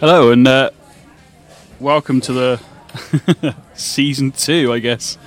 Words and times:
Hello 0.00 0.30
and 0.30 0.48
uh, 0.48 0.70
welcome 1.78 2.22
to 2.22 2.32
the 2.32 3.54
season 3.74 4.32
two, 4.32 4.72
I 4.72 4.78
guess, 4.78 5.18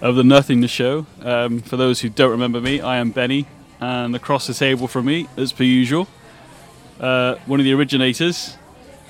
of 0.00 0.16
the 0.16 0.24
Nothingness 0.24 0.72
Show. 0.72 1.06
Um, 1.22 1.60
for 1.60 1.76
those 1.76 2.00
who 2.00 2.08
don't 2.08 2.32
remember 2.32 2.60
me, 2.60 2.80
I 2.80 2.96
am 2.96 3.12
Benny, 3.12 3.46
and 3.78 4.16
across 4.16 4.48
the 4.48 4.54
table 4.54 4.88
from 4.88 5.04
me, 5.04 5.28
as 5.36 5.52
per 5.52 5.62
usual, 5.62 6.08
uh, 6.98 7.36
one 7.46 7.60
of 7.60 7.64
the 7.64 7.72
originators, 7.72 8.56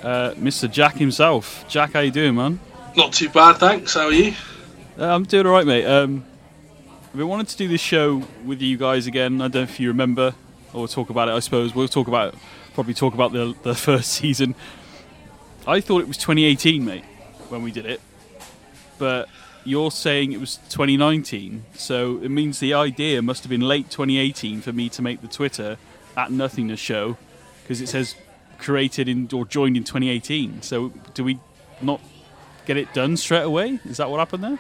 uh, 0.03 0.33
Mr. 0.33 0.71
Jack 0.71 0.97
himself. 0.97 1.67
Jack, 1.67 1.95
how 1.95 2.01
you 2.01 2.11
doing, 2.11 2.35
man? 2.35 2.61
Not 2.95 3.15
too 3.15 3.31
bad, 3.31 3.55
thanks. 3.55 3.95
How 3.95 4.09
are 4.09 4.13
you? 4.13 4.35
Uh, 4.99 5.07
I'm 5.07 5.25
doing 5.25 5.47
all 5.47 5.53
right, 5.53 5.67
mate. 5.67 5.87
Um, 5.87 6.27
we 7.15 7.25
wanted 7.25 7.49
to 7.49 7.57
do 7.57 7.69
this 7.69 7.81
show 7.81 8.23
with 8.45 8.61
you 8.61 8.77
guys 8.77 9.07
again. 9.07 9.41
I 9.41 9.49
don't 9.49 9.55
know 9.55 9.63
if 9.63 9.81
you 9.81 9.89
remember, 9.89 10.35
or 10.75 10.87
talk 10.87 11.09
about 11.09 11.31
it. 11.31 11.33
I 11.33 11.39
suppose 11.39 11.75
we'll 11.75 11.89
talk 11.89 12.07
about 12.07 12.35
probably 12.75 12.93
talk 12.93 13.15
about 13.15 13.33
the 13.33 13.55
the 13.63 13.75
first 13.89 14.13
season. 14.13 14.55
I 15.67 15.81
thought 15.81 16.01
it 16.01 16.09
was 16.09 16.17
2018, 16.17 16.85
mate, 16.85 17.05
when 17.49 17.63
we 17.63 17.73
did 17.73 17.87
it, 17.87 18.01
but 18.99 19.29
you're 19.65 19.91
saying 19.91 20.33
it 20.33 20.41
was 20.41 20.59
2019. 20.69 21.65
So 21.75 22.19
it 22.23 22.31
means 22.31 22.61
the 22.61 22.73
idea 22.75 23.21
must 23.21 23.43
have 23.43 23.51
been 23.51 23.63
late 23.63 23.91
2018 23.91 24.61
for 24.61 24.73
me 24.73 24.89
to 24.91 25.03
make 25.03 25.23
the 25.23 25.29
Twitter 25.29 25.77
at 26.17 26.31
Nothingness 26.31 26.81
Show 26.81 27.17
because 27.63 27.81
it 27.81 27.89
says 27.89 28.15
created 28.59 29.09
in 29.09 29.29
or 29.33 29.45
joined 29.45 29.77
in 29.77 29.83
2018. 29.83 30.63
So 30.63 30.91
do 31.15 31.25
we 31.25 31.41
not 31.83 32.01
get 32.65 32.77
it 32.77 32.95
done 32.95 33.17
straight 33.17 33.43
away? 33.43 33.81
Is 33.85 33.97
that 33.97 34.09
what 34.09 34.19
happened 34.19 34.45
there? 34.45 34.59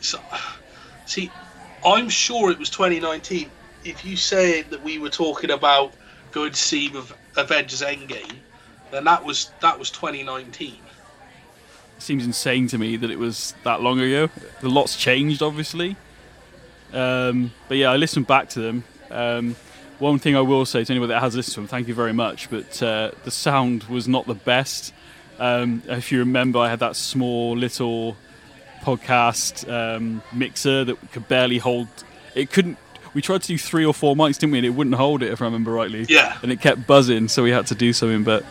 So, 0.00 0.18
see, 1.06 1.30
I'm 1.86 2.08
sure 2.08 2.50
it 2.50 2.58
was 2.58 2.70
2019. 2.70 3.48
If 3.84 4.04
you 4.04 4.16
say 4.16 4.62
that 4.62 4.82
we 4.82 4.98
were 4.98 5.10
talking 5.10 5.50
about 5.50 5.92
going 6.32 6.50
to 6.50 6.58
see 6.58 6.90
Av- 6.96 7.16
Avengers 7.36 7.82
Endgame, 7.82 8.34
then 8.92 9.04
that 9.04 9.24
was 9.24 9.50
that 9.60 9.78
was 9.78 9.90
2019. 9.90 10.76
seems 11.98 12.24
insane 12.24 12.66
to 12.68 12.78
me 12.78 12.96
that 12.96 13.10
it 13.10 13.18
was 13.18 13.54
that 13.64 13.80
long 13.80 14.00
ago. 14.00 14.28
The 14.60 14.68
lot's 14.68 14.96
changed, 14.96 15.42
obviously. 15.42 15.96
Um, 16.92 17.52
but 17.68 17.76
yeah, 17.78 17.90
I 17.90 17.96
listened 17.96 18.26
back 18.26 18.50
to 18.50 18.60
them. 18.60 18.84
Um, 19.10 19.56
one 19.98 20.18
thing 20.18 20.36
I 20.36 20.40
will 20.40 20.66
say 20.66 20.84
to 20.84 20.92
anybody 20.92 21.10
that 21.10 21.20
has 21.20 21.36
listened 21.36 21.54
to 21.54 21.60
them, 21.60 21.68
thank 21.68 21.88
you 21.88 21.94
very 21.94 22.12
much. 22.12 22.50
But 22.50 22.82
uh, 22.82 23.12
the 23.24 23.30
sound 23.30 23.84
was 23.84 24.08
not 24.08 24.26
the 24.26 24.34
best. 24.34 24.92
Um, 25.38 25.82
if 25.86 26.12
you 26.12 26.18
remember, 26.18 26.58
I 26.58 26.68
had 26.68 26.80
that 26.80 26.96
small 26.96 27.56
little 27.56 28.16
podcast 28.82 29.68
um, 29.70 30.22
mixer 30.32 30.84
that 30.84 31.12
could 31.12 31.28
barely 31.28 31.58
hold. 31.58 31.88
It 32.34 32.50
couldn't. 32.50 32.78
We 33.14 33.22
tried 33.22 33.42
to 33.42 33.48
do 33.48 33.58
three 33.58 33.84
or 33.84 33.94
four 33.94 34.16
mics, 34.16 34.38
didn't 34.38 34.52
we? 34.52 34.58
And 34.58 34.66
it 34.66 34.70
wouldn't 34.70 34.96
hold 34.96 35.22
it, 35.22 35.30
if 35.30 35.40
I 35.40 35.44
remember 35.44 35.70
rightly. 35.70 36.06
Yeah. 36.08 36.36
And 36.42 36.50
it 36.50 36.60
kept 36.60 36.86
buzzing, 36.86 37.28
so 37.28 37.42
we 37.42 37.50
had 37.50 37.66
to 37.68 37.74
do 37.74 37.92
something. 37.92 38.24
But 38.24 38.44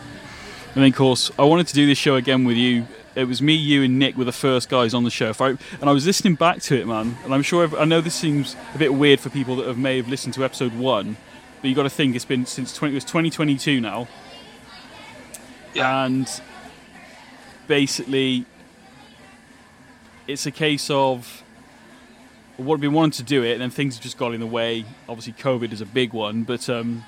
and 0.74 0.82
then, 0.82 0.90
of 0.90 0.96
course, 0.96 1.30
I 1.38 1.44
wanted 1.44 1.66
to 1.68 1.74
do 1.74 1.86
this 1.86 1.98
show 1.98 2.16
again 2.16 2.44
with 2.44 2.56
you. 2.56 2.86
It 3.14 3.24
was 3.24 3.42
me, 3.42 3.52
you, 3.54 3.82
and 3.82 3.98
Nick 3.98 4.16
were 4.16 4.24
the 4.24 4.32
first 4.32 4.70
guys 4.70 4.94
on 4.94 5.04
the 5.04 5.10
show. 5.10 5.32
I, 5.38 5.48
and 5.50 5.84
I 5.84 5.92
was 5.92 6.06
listening 6.06 6.34
back 6.34 6.62
to 6.62 6.80
it, 6.80 6.86
man. 6.86 7.16
And 7.24 7.34
I'm 7.34 7.42
sure 7.42 7.68
I 7.78 7.84
know 7.84 8.00
this 8.00 8.14
seems 8.14 8.56
a 8.74 8.78
bit 8.78 8.94
weird 8.94 9.20
for 9.20 9.28
people 9.28 9.56
that 9.56 9.66
have 9.66 9.76
may 9.76 9.98
have 9.98 10.08
listened 10.08 10.32
to 10.34 10.44
episode 10.44 10.72
one, 10.74 11.18
but 11.60 11.68
you 11.68 11.76
got 11.76 11.82
to 11.82 11.90
think 11.90 12.16
it's 12.16 12.24
been 12.24 12.46
since 12.46 12.74
20, 12.74 12.92
it 12.92 12.96
was 12.96 13.04
2022 13.04 13.82
now, 13.82 14.08
Yeah. 15.74 16.04
and 16.06 16.26
basically, 17.66 18.46
it's 20.26 20.46
a 20.46 20.50
case 20.50 20.88
of 20.88 21.42
what 22.56 22.80
we 22.80 22.88
wanted 22.88 23.14
to 23.18 23.22
do 23.24 23.42
it, 23.42 23.52
and 23.52 23.60
then 23.60 23.70
things 23.70 23.96
have 23.96 24.02
just 24.02 24.16
got 24.16 24.32
in 24.32 24.40
the 24.40 24.46
way. 24.46 24.84
Obviously, 25.08 25.34
COVID 25.34 25.72
is 25.72 25.80
a 25.82 25.86
big 25.86 26.12
one, 26.12 26.44
but 26.44 26.68
um, 26.70 27.04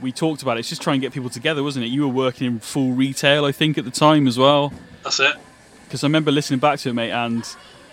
we 0.00 0.12
talked 0.12 0.42
about 0.42 0.56
it. 0.56 0.60
It's 0.60 0.68
just 0.68 0.82
trying 0.82 1.00
to 1.00 1.06
get 1.06 1.12
people 1.12 1.30
together, 1.30 1.62
wasn't 1.62 1.84
it? 1.84 1.88
You 1.88 2.02
were 2.02 2.14
working 2.14 2.46
in 2.46 2.58
full 2.60 2.92
retail, 2.92 3.44
I 3.44 3.52
think, 3.52 3.78
at 3.78 3.84
the 3.84 3.90
time 3.90 4.26
as 4.26 4.38
well. 4.38 4.72
That's 5.02 5.20
it. 5.20 5.34
Because 5.84 6.04
I 6.04 6.06
remember 6.06 6.30
listening 6.30 6.60
back 6.60 6.78
to 6.80 6.90
it, 6.90 6.92
mate, 6.92 7.12
and 7.12 7.44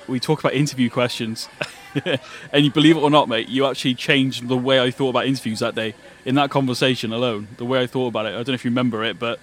we 0.07 0.19
talked 0.19 0.41
about 0.41 0.53
interview 0.53 0.89
questions. 0.89 1.47
and 2.51 2.66
you 2.66 2.71
believe 2.71 2.97
it 2.97 2.99
or 2.99 3.09
not, 3.09 3.29
mate, 3.29 3.47
you 3.47 3.66
actually 3.66 3.95
changed 3.95 4.47
the 4.47 4.57
way 4.57 4.79
I 4.79 4.91
thought 4.91 5.09
about 5.09 5.25
interviews 5.25 5.59
that 5.59 5.75
day 5.75 5.95
in 6.25 6.35
that 6.35 6.49
conversation 6.49 7.13
alone. 7.13 7.47
The 7.57 7.66
way 7.66 7.81
I 7.81 7.88
thought 7.88 8.07
about 8.07 8.25
it. 8.25 8.29
I 8.29 8.37
don't 8.37 8.49
know 8.49 8.53
if 8.55 8.66
you 8.66 8.72
remember 8.72 9.03
it, 9.03 9.17
but 9.17 9.39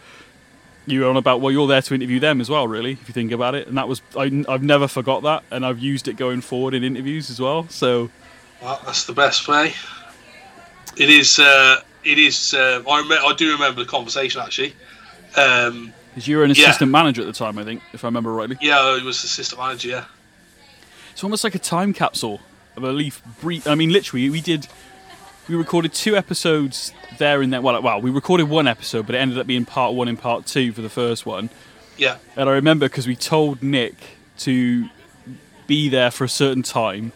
you 0.86 1.00
were 1.00 1.08
on 1.08 1.16
about 1.16 1.40
well, 1.40 1.50
you're 1.52 1.66
there 1.66 1.82
to 1.82 1.94
interview 1.94 2.20
them 2.20 2.40
as 2.40 2.50
well, 2.50 2.66
really, 2.68 2.92
if 2.92 3.08
you 3.08 3.14
think 3.14 3.32
about 3.32 3.54
it. 3.54 3.68
And 3.68 3.76
that 3.76 3.88
was 3.88 4.02
I, 4.16 4.44
I've 4.48 4.62
never 4.62 4.88
forgot 4.88 5.22
that, 5.22 5.44
and 5.50 5.64
I've 5.64 5.78
used 5.78 6.08
it 6.08 6.16
going 6.16 6.40
forward 6.40 6.74
in 6.74 6.84
interviews 6.84 7.30
as 7.30 7.40
well. 7.40 7.68
So 7.68 8.10
Well, 8.60 8.80
that's 8.84 9.04
the 9.04 9.12
best 9.12 9.48
way. 9.48 9.74
It 10.96 11.08
is. 11.08 11.38
Uh, 11.38 11.80
it 12.04 12.18
is. 12.18 12.54
Uh, 12.54 12.82
I 12.88 13.00
rem- 13.00 13.24
I 13.24 13.34
do 13.36 13.52
remember 13.52 13.82
the 13.84 13.88
conversation 13.90 14.40
actually. 14.40 14.74
Um, 15.36 15.92
because 16.10 16.28
you 16.28 16.36
were 16.36 16.44
an 16.44 16.50
Yeah. 16.54 16.64
assistant 16.66 16.90
manager 16.90 17.22
at 17.22 17.26
the 17.26 17.32
time, 17.32 17.58
I 17.58 17.64
think, 17.64 17.82
if 17.94 18.04
I 18.04 18.08
remember 18.08 18.32
rightly. 18.32 18.58
yeah, 18.60 18.78
I 18.78 19.02
was 19.02 19.24
assistant 19.24 19.60
manager. 19.60 19.88
Yeah. 19.88 20.04
It's 21.12 21.24
almost 21.24 21.42
like 21.44 21.54
a 21.54 21.58
time 21.58 21.92
capsule 21.94 22.40
of 22.76 22.84
a 22.84 22.92
leaf. 22.92 23.22
Brief. 23.40 23.66
I 23.66 23.74
mean, 23.74 23.90
literally, 23.90 24.28
we 24.30 24.40
did. 24.40 24.66
We 25.48 25.54
recorded 25.56 25.92
two 25.92 26.16
episodes 26.16 26.92
there 27.18 27.42
and 27.42 27.52
then. 27.52 27.62
Well, 27.62 27.80
well, 27.82 28.00
we 28.00 28.10
recorded 28.10 28.44
one 28.48 28.68
episode, 28.68 29.06
but 29.06 29.14
it 29.14 29.18
ended 29.18 29.38
up 29.38 29.46
being 29.46 29.64
part 29.64 29.94
one 29.94 30.08
and 30.08 30.18
part 30.18 30.46
two 30.46 30.72
for 30.72 30.82
the 30.82 30.88
first 30.90 31.24
one. 31.26 31.50
Yeah. 31.98 32.16
And 32.36 32.48
I 32.48 32.52
remember 32.52 32.86
because 32.86 33.06
we 33.06 33.16
told 33.16 33.62
Nick 33.62 33.94
to 34.40 34.88
be 35.66 35.88
there 35.88 36.10
for 36.10 36.24
a 36.24 36.28
certain 36.28 36.62
time. 36.62 37.12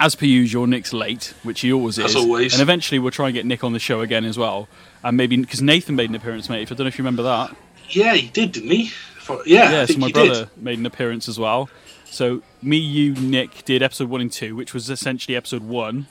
As 0.00 0.14
per 0.14 0.26
usual, 0.26 0.66
Nick's 0.66 0.92
late, 0.92 1.34
which 1.42 1.60
he 1.60 1.72
always 1.72 1.98
As 1.98 2.10
is. 2.10 2.16
always. 2.16 2.52
And 2.54 2.62
eventually, 2.62 2.98
we'll 2.98 3.10
try 3.10 3.26
and 3.28 3.34
get 3.34 3.44
Nick 3.46 3.64
on 3.64 3.72
the 3.72 3.78
show 3.80 4.00
again 4.00 4.24
as 4.24 4.38
well. 4.38 4.68
And 5.02 5.16
maybe 5.16 5.36
because 5.36 5.60
Nathan 5.62 5.96
made 5.96 6.08
an 6.08 6.14
appearance, 6.16 6.48
mate. 6.48 6.62
If 6.62 6.70
I 6.72 6.74
don't 6.76 6.84
know 6.84 6.88
if 6.88 6.98
you 6.98 7.02
remember 7.02 7.24
that. 7.24 7.56
Yeah, 7.90 8.14
he 8.14 8.28
did, 8.28 8.52
didn't 8.52 8.70
he? 8.70 8.88
For- 8.88 9.42
yeah, 9.46 9.70
Yeah, 9.70 9.86
so 9.86 9.98
my 9.98 10.06
he 10.08 10.12
brother 10.12 10.34
did. 10.46 10.62
made 10.62 10.78
an 10.78 10.86
appearance 10.86 11.28
as 11.28 11.38
well. 11.38 11.68
So 12.04 12.42
me, 12.62 12.76
you, 12.76 13.14
Nick 13.14 13.64
did 13.64 13.82
episode 13.82 14.08
one 14.08 14.20
and 14.20 14.30
two, 14.32 14.54
which 14.56 14.72
was 14.72 14.88
essentially 14.88 15.36
episode 15.36 15.62
one 15.62 16.06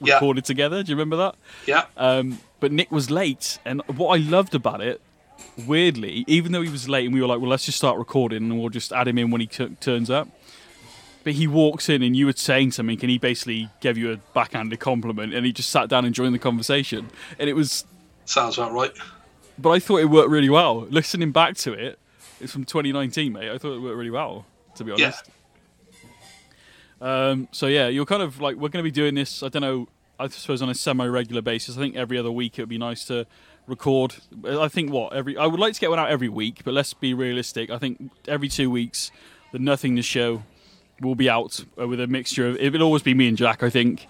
Yeah. 0.00 0.14
recorded 0.14 0.44
together. 0.44 0.82
Do 0.82 0.90
you 0.90 0.96
remember 0.96 1.16
that? 1.16 1.34
Yeah. 1.66 1.84
Um, 1.96 2.38
but 2.60 2.72
Nick 2.72 2.90
was 2.90 3.10
late, 3.10 3.58
and 3.64 3.82
what 3.88 4.08
I 4.18 4.22
loved 4.22 4.54
about 4.54 4.80
it, 4.80 5.00
weirdly, 5.66 6.24
even 6.26 6.52
though 6.52 6.62
he 6.62 6.70
was 6.70 6.88
late, 6.88 7.04
and 7.04 7.14
we 7.14 7.20
were 7.20 7.26
like, 7.28 7.40
well, 7.40 7.50
let's 7.50 7.66
just 7.66 7.78
start 7.78 7.98
recording, 7.98 8.44
and 8.50 8.58
we'll 8.60 8.68
just 8.68 8.92
add 8.92 9.06
him 9.08 9.18
in 9.18 9.30
when 9.30 9.40
he 9.40 9.46
t- 9.46 9.76
turns 9.80 10.10
up. 10.10 10.28
But 11.28 11.34
he 11.34 11.46
walks 11.46 11.90
in, 11.90 12.02
and 12.02 12.16
you 12.16 12.24
were 12.24 12.32
saying 12.32 12.70
something, 12.70 12.98
and 13.02 13.10
he 13.10 13.18
basically 13.18 13.68
gave 13.82 13.98
you 13.98 14.12
a 14.12 14.16
backhanded 14.32 14.80
compliment, 14.80 15.34
and 15.34 15.44
he 15.44 15.52
just 15.52 15.68
sat 15.68 15.90
down 15.90 16.06
and 16.06 16.14
joined 16.14 16.34
the 16.34 16.38
conversation, 16.38 17.10
and 17.38 17.50
it 17.50 17.52
was. 17.52 17.84
Sounds 18.24 18.56
about 18.56 18.72
right. 18.72 18.92
But 19.58 19.72
I 19.72 19.78
thought 19.78 19.98
it 19.98 20.06
worked 20.06 20.30
really 20.30 20.48
well. 20.48 20.86
Listening 20.88 21.30
back 21.30 21.54
to 21.58 21.74
it, 21.74 21.98
it's 22.40 22.50
from 22.50 22.64
2019, 22.64 23.30
mate. 23.34 23.50
I 23.50 23.58
thought 23.58 23.74
it 23.74 23.80
worked 23.80 23.98
really 23.98 24.08
well, 24.08 24.46
to 24.76 24.84
be 24.84 24.92
Yeah. 24.96 25.04
honest. 25.04 25.30
Um, 27.02 27.48
so 27.52 27.66
yeah, 27.66 27.88
you're 27.88 28.06
kind 28.06 28.22
of 28.22 28.40
like 28.40 28.56
we're 28.56 28.70
going 28.70 28.82
to 28.82 28.90
be 28.90 28.90
doing 28.90 29.14
this. 29.14 29.42
I 29.42 29.50
don't 29.50 29.60
know. 29.60 29.86
I 30.18 30.28
suppose 30.28 30.62
on 30.62 30.70
a 30.70 30.74
semi-regular 30.74 31.42
basis. 31.42 31.76
I 31.76 31.80
think 31.80 31.94
every 31.94 32.16
other 32.16 32.32
week 32.32 32.58
it 32.58 32.62
would 32.62 32.70
be 32.70 32.78
nice 32.78 33.04
to 33.04 33.26
record. 33.66 34.14
I 34.48 34.68
think 34.68 34.90
what 34.90 35.12
every. 35.12 35.36
I 35.36 35.44
would 35.46 35.60
like 35.60 35.74
to 35.74 35.80
get 35.80 35.90
one 35.90 35.98
out 35.98 36.08
every 36.08 36.30
week, 36.30 36.62
but 36.64 36.72
let's 36.72 36.94
be 36.94 37.12
realistic. 37.12 37.68
I 37.68 37.76
think 37.76 38.12
every 38.26 38.48
two 38.48 38.70
weeks, 38.70 39.10
the 39.52 39.58
Nothingness 39.58 40.06
show 40.06 40.42
will 41.00 41.14
be 41.14 41.28
out 41.30 41.64
uh, 41.80 41.86
with 41.88 42.00
a 42.00 42.06
mixture 42.06 42.48
of. 42.48 42.56
It 42.56 42.72
will 42.72 42.82
always 42.82 43.02
be 43.02 43.14
me 43.14 43.28
and 43.28 43.36
Jack, 43.36 43.62
I 43.62 43.70
think, 43.70 44.06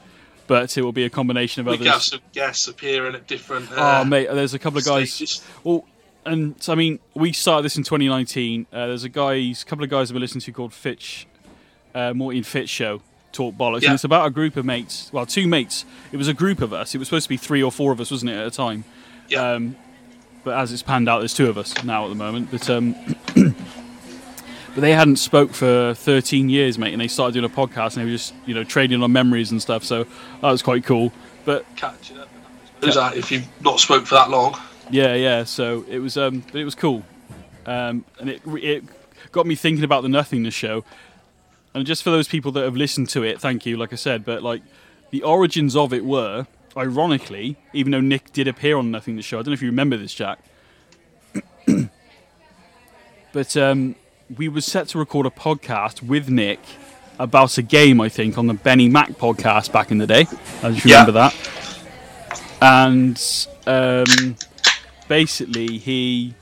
but 0.47 0.77
it 0.77 0.83
will 0.83 0.93
be 0.93 1.05
a 1.05 1.11
combination 1.11 1.61
of 1.61 1.67
We 1.67 1.73
others. 1.75 1.85
can 1.87 1.93
have 1.93 2.03
some 2.03 2.21
guests 2.33 2.69
appearing 2.69 3.15
at 3.15 3.27
different. 3.27 3.71
Uh, 3.73 4.01
Oh, 4.01 4.05
mate, 4.05 4.29
there's 4.31 4.55
a 4.55 4.59
couple 4.59 4.79
of 4.79 4.85
guys. 4.85 5.13
stages. 5.13 5.45
Well, 5.65 5.85
and 6.27 6.61
so, 6.63 6.73
I 6.73 6.77
mean, 6.77 6.99
we 7.15 7.33
started 7.33 7.65
this 7.65 7.77
in 7.77 7.85
2019. 7.85 8.67
Uh, 8.73 8.87
there's 8.89 9.05
a 9.05 9.09
guys, 9.09 9.63
a 9.63 9.67
couple 9.67 9.85
of 9.85 9.91
guys 9.91 10.11
I've 10.11 10.15
been 10.15 10.21
listening 10.23 10.43
to 10.43 10.53
called 10.53 10.75
Fitch, 10.75 11.27
uh, 11.95 12.13
Morty 12.13 12.39
and 12.39 12.47
Fitch 12.47 12.69
Show, 12.69 13.01
Talk 13.33 13.55
Bollocks. 13.55 13.83
Yeah. 13.83 13.89
And 13.91 13.95
it's 13.95 14.05
about 14.05 14.27
a 14.27 14.31
group 14.31 14.57
of 14.57 14.65
mates. 14.67 15.11
Well, 15.13 15.25
two 15.27 15.47
mates. 15.47 15.85
It 16.13 16.17
was 16.19 16.29
a 16.29 16.35
group 16.35 16.61
of 16.61 16.73
us. 16.73 16.95
It 16.95 16.99
was 16.99 17.09
supposed 17.09 17.25
to 17.25 17.29
be 17.31 17.37
three 17.39 17.63
or 17.63 17.73
four 17.73 17.93
of 17.93 18.01
us, 18.01 18.11
wasn't 18.11 18.31
it, 18.33 18.37
at 18.37 18.47
a 18.47 18.51
time? 18.51 18.85
Yeah. 19.29 19.53
Um, 19.53 19.77
but 20.45 20.57
as 20.59 20.73
it's 20.73 20.83
panned 20.83 21.09
out, 21.09 21.19
there's 21.21 21.35
two 21.35 21.49
of 21.49 21.57
us 21.59 21.83
now 21.85 22.05
at 22.05 22.09
the 22.09 22.15
moment. 22.15 22.51
But 22.51 22.69
um, 22.71 22.95
but 24.79 24.83
they 24.83 24.93
hadn't 24.93 25.17
spoke 25.17 25.51
for 25.51 25.93
13 25.93 26.49
years, 26.49 26.79
mate, 26.79 26.93
and 26.93 27.01
they 27.03 27.09
started 27.09 27.33
doing 27.33 27.45
a 27.45 27.49
podcast, 27.49 27.97
and 27.97 28.03
they 28.03 28.05
were 28.05 28.17
just 28.17 28.33
you 28.47 28.55
know 28.55 28.63
trading 28.63 29.03
on 29.03 29.11
memories 29.11 29.51
and 29.51 29.61
stuff. 29.61 29.83
So 29.83 30.05
that 30.05 30.53
was 30.53 30.63
quite 30.63 30.85
cool. 30.85 31.13
But 31.45 31.67
Catching 31.75 32.17
up. 32.17 32.29
Who's 32.81 32.95
that 32.95 33.17
if 33.17 33.33
you've 33.33 33.49
not 33.61 33.81
spoke 33.81 34.07
for 34.07 34.15
that 34.15 34.31
long? 34.31 34.57
yeah, 34.89 35.17
yeah. 35.17 35.43
So 35.43 35.85
it 35.89 35.99
was, 35.99 36.17
um, 36.17 36.45
but 36.53 36.61
it 36.61 36.65
was 36.65 36.77
cool, 36.77 37.03
um, 37.67 38.05
and 38.21 38.31
it 38.31 38.41
it 38.47 38.85
got 39.33 39.49
me 39.49 39.57
thinking 39.57 39.83
about 39.83 40.03
the 40.03 40.09
Nothingness 40.09 40.55
show. 40.55 40.85
And 41.75 41.85
just 41.85 42.05
for 42.05 42.11
those 42.11 42.29
people 42.29 42.53
that 42.53 42.63
have 42.63 42.77
listened 42.77 43.09
to 43.09 43.25
it, 43.25 43.41
thank 43.41 43.67
you. 43.67 43.77
Like 43.77 43.93
I 43.93 43.97
said, 43.97 44.25
but 44.25 44.45
like 44.45 44.63
the 45.11 45.25
origins 45.25 45.75
of 45.75 45.93
it 45.93 46.05
were, 46.05 46.47
ironically, 46.77 47.57
even 47.73 47.91
though 47.91 48.01
Nick 48.01 48.33
did 48.33 48.47
appear 48.47 48.79
on 48.79 48.93
Nothingness 48.93 49.25
show. 49.25 49.41
I 49.41 49.43
don't 49.43 49.49
know 49.49 49.55
if 49.55 49.63
you 49.63 49.71
remember 49.71 49.97
this, 49.97 50.15
Jack. 50.15 50.39
but 53.33 53.57
um, 53.57 53.97
we 54.37 54.49
were 54.49 54.61
set 54.61 54.89
to 54.89 54.99
record 54.99 55.27
a 55.27 55.31
podcast 55.31 56.03
with 56.03 56.29
Nick 56.29 56.61
about 57.19 57.59
a 57.59 57.63
game, 57.63 58.01
I 58.01 58.09
think, 58.09 58.39
on 58.39 58.47
the 58.47 58.55
Benny 58.55 58.89
Mac 58.89 59.11
podcast 59.13 59.73
back 59.73 59.91
in 59.91 59.99
the 59.99 60.07
day. 60.07 60.27
I 60.63 60.71
just 60.71 60.85
Yeah. 60.85 61.01
remember 61.05 61.13
that. 61.13 61.35
And 62.61 63.47
um, 63.67 64.37
basically, 65.09 65.79
he 65.79 66.35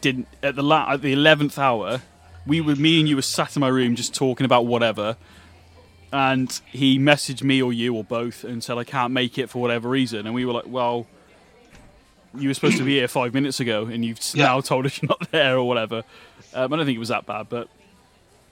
didn't 0.00 0.28
at 0.42 0.54
the 0.56 0.62
la- 0.62 0.92
at 0.92 1.02
the 1.02 1.12
eleventh 1.12 1.58
hour. 1.58 2.02
We 2.46 2.60
were 2.60 2.76
me 2.76 3.00
and 3.00 3.08
you 3.08 3.16
were 3.16 3.22
sat 3.22 3.56
in 3.56 3.60
my 3.60 3.68
room 3.68 3.96
just 3.96 4.14
talking 4.14 4.44
about 4.44 4.66
whatever, 4.66 5.16
and 6.12 6.60
he 6.66 6.98
messaged 6.98 7.42
me 7.42 7.62
or 7.62 7.72
you 7.72 7.94
or 7.96 8.04
both 8.04 8.44
and 8.44 8.62
said 8.62 8.76
I 8.76 8.84
can't 8.84 9.12
make 9.14 9.38
it 9.38 9.48
for 9.48 9.60
whatever 9.62 9.88
reason, 9.88 10.26
and 10.26 10.34
we 10.34 10.44
were 10.44 10.52
like, 10.52 10.66
well. 10.66 11.06
You 12.36 12.48
were 12.48 12.54
supposed 12.54 12.78
to 12.78 12.84
be 12.84 12.96
here 12.96 13.08
five 13.08 13.34
minutes 13.34 13.60
ago, 13.60 13.86
and 13.86 14.04
you've 14.04 14.18
Yeah. 14.34 14.44
now 14.46 14.60
told 14.60 14.86
us 14.86 15.00
you're 15.00 15.08
not 15.08 15.30
there 15.30 15.56
or 15.56 15.64
whatever. 15.68 16.02
Um, 16.54 16.72
I 16.72 16.76
don't 16.76 16.86
think 16.86 16.96
it 16.96 17.00
was 17.00 17.08
that 17.08 17.26
bad, 17.26 17.48
but 17.48 17.68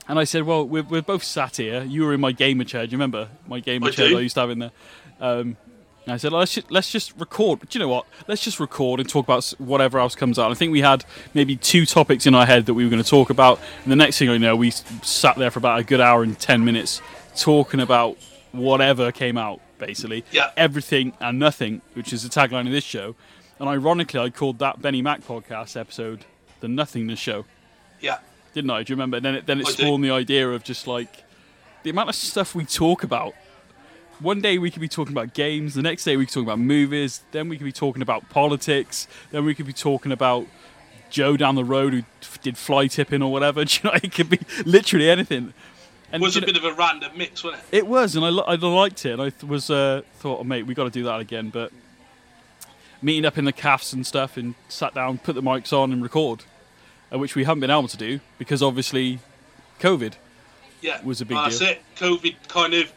and 0.09 0.19
I 0.19 0.25
said, 0.25 0.45
"Well, 0.45 0.67
we're, 0.67 0.83
we're 0.83 1.03
both 1.03 1.23
sat 1.25 1.57
here. 1.57 1.83
You 1.85 2.05
were 2.05 2.13
in 2.15 2.21
my 2.21 2.33
gamer 2.33 2.65
chair. 2.65 2.87
Do 2.87 2.93
you 2.93 2.97
remember 2.99 3.29
my 3.47 3.61
gamer 3.61 3.89
I 3.89 3.91
chair 3.91 4.09
do. 4.09 4.15
that 4.15 4.21
I 4.21 4.23
used 4.23 4.35
to 4.35 4.41
have 4.41 4.51
in 4.51 4.59
there?" 4.61 4.73
Um, 5.21 5.57
and 6.05 6.15
I 6.15 6.17
said, 6.17 6.33
let's 6.33 6.53
just, 6.55 6.69
let's 6.69 6.91
just 6.91 7.13
record. 7.17 7.61
But 7.61 7.77
you 7.77 7.79
know 7.79 7.87
what? 7.87 8.07
Let's 8.27 8.43
just 8.43 8.59
record 8.59 8.99
and 8.99 9.09
talk 9.09 9.25
about 9.25 9.45
whatever 9.59 10.01
else 10.01 10.17
comes 10.17 10.37
out. 10.37 10.47
And 10.47 10.53
I 10.53 10.57
think 10.59 10.73
we 10.73 10.81
had 10.81 11.05
maybe 11.33 11.55
two 11.55 11.87
topics 11.87 12.27
in 12.27 12.35
our 12.35 12.45
head 12.45 12.67
that 12.67 12.75
we 12.75 12.83
were 12.83 12.91
going 12.91 13.01
to 13.01 13.09
talk 13.09 13.31
about. 13.31 13.61
And 13.85 13.93
the 13.93 13.95
next 13.95 14.19
thing 14.19 14.29
I 14.29 14.37
know, 14.37 14.57
we 14.57 14.73
sat 14.73 15.37
there 15.37 15.53
for 15.53 15.61
about 15.61 15.79
a 15.79 15.85
good 15.85 16.01
hour 16.01 16.25
and 16.25 16.37
10 16.37 16.65
minutes 16.65 17.01
talking 17.37 17.79
about 17.79 18.19
whatever 18.51 19.13
came 19.13 19.39
out, 19.39 19.61
basically. 19.79 20.25
Yeah. 20.33 20.51
Everything 20.57 21.13
and 21.21 21.39
nothing, 21.39 21.83
which 21.95 22.13
is 22.13 22.25
the 22.25 22.29
tagline 22.29 22.67
of 22.67 22.73
this 22.73 22.83
show. 22.83 23.15
And 23.63 23.69
ironically, 23.71 24.19
I 24.19 24.29
called 24.29 24.59
that 24.59 24.83
Benny 24.83 25.03
Mac 25.03 25.21
podcast 25.25 25.77
episode 25.79 26.25
the 26.59 26.67
Nothingness 26.67 27.21
Show 27.21 27.45
Yeah. 28.01 28.19
didn't 28.55 28.71
I? 28.71 28.83
Do 28.83 28.91
you 28.93 28.97
remember? 28.97 29.21
then 29.21 29.37
it 29.37 29.47
then 29.47 29.61
it 29.61 29.69
I 29.69 29.71
do. 29.71 29.85
spawned 29.85 30.03
the 30.03 30.11
idea 30.11 30.51
of 30.51 30.65
just 30.65 30.89
like 30.89 31.23
the 31.85 31.91
amount 31.91 32.09
of 32.09 32.17
stuff 32.17 32.57
we 32.57 32.65
talk 32.65 33.05
about. 33.05 33.35
One 34.19 34.41
day 34.41 34.59
we 34.59 34.69
could 34.73 34.81
be 34.81 34.89
talking 34.89 35.13
about 35.15 35.33
games, 35.33 35.75
the 35.75 35.83
next 35.83 36.03
day 36.03 36.17
we 36.17 36.27
could 36.27 36.35
talk 36.35 36.43
about 36.43 36.59
movies, 36.59 37.23
then 37.31 37.49
we 37.49 37.57
could 37.57 37.63
be 37.65 37.71
talking 37.71 38.03
about 38.03 38.29
politics, 38.31 39.07
then 39.31 39.45
we 39.45 39.55
could 39.55 39.67
be 39.67 39.73
talking 39.73 40.11
about 40.11 40.49
Joe 41.09 41.37
down 41.37 41.55
the 41.55 41.65
road 41.65 41.93
who 41.93 42.03
did 42.43 42.59
fly 42.59 42.89
tipping 42.89 43.23
or 43.23 43.31
whatever. 43.31 43.65
Do 43.65 43.79
you 43.85 43.91
know, 43.91 43.97
it 44.03 44.13
could 44.13 44.29
be 44.29 44.41
literally 44.67 45.09
anything. 45.09 45.55
And 46.11 46.21
was 46.21 46.37
a 46.37 46.41
know- 46.41 46.47
bit 46.47 46.57
of 46.57 46.65
a 46.65 46.73
random 46.73 47.13
mix, 47.17 47.45
wasn't 47.45 47.63
it? 47.71 47.77
it 47.79 47.87
was, 47.87 48.17
and 48.17 48.25
I, 48.25 48.29
I 48.31 48.57
liked 48.57 49.07
it, 49.07 49.13
and 49.13 49.23
I 49.23 49.31
th- 49.31 49.45
was 49.45 49.71
uh, 49.71 50.03
thought, 50.17 50.41
oh, 50.41 50.45
mate, 50.45 50.65
we 50.67 50.75
got 50.75 50.85
to 50.85 50.91
do 50.91 51.05
that 51.05 51.21
again. 51.21 51.51
But 51.51 51.71
meeting 53.03 53.25
up 53.25 53.37
in 53.37 53.45
the 53.45 53.53
cafes 53.53 53.93
and 53.93 54.07
stuff, 54.07 54.37
and 54.37 54.55
sat 54.69 54.95
down, 54.95 55.19
put 55.19 55.35
the 55.35 55.43
mics 55.43 55.73
on, 55.73 55.93
and 55.93 56.03
record, 56.03 56.45
uh, 57.13 57.19
which 57.19 57.35
we 57.35 57.45
haven't 57.45 57.61
been 57.61 57.71
able 57.71 57.89
to 57.89 57.97
do 57.97 58.21
because 58.39 58.63
obviously 58.63 59.19
COVID. 59.81 60.15
Yeah. 60.81 61.03
Was 61.03 61.21
a 61.21 61.25
big 61.25 61.37
That's 61.37 61.59
deal. 61.61 61.69
it. 61.69 61.83
COVID 61.97 62.49
kind 62.49 62.75
of 62.75 62.93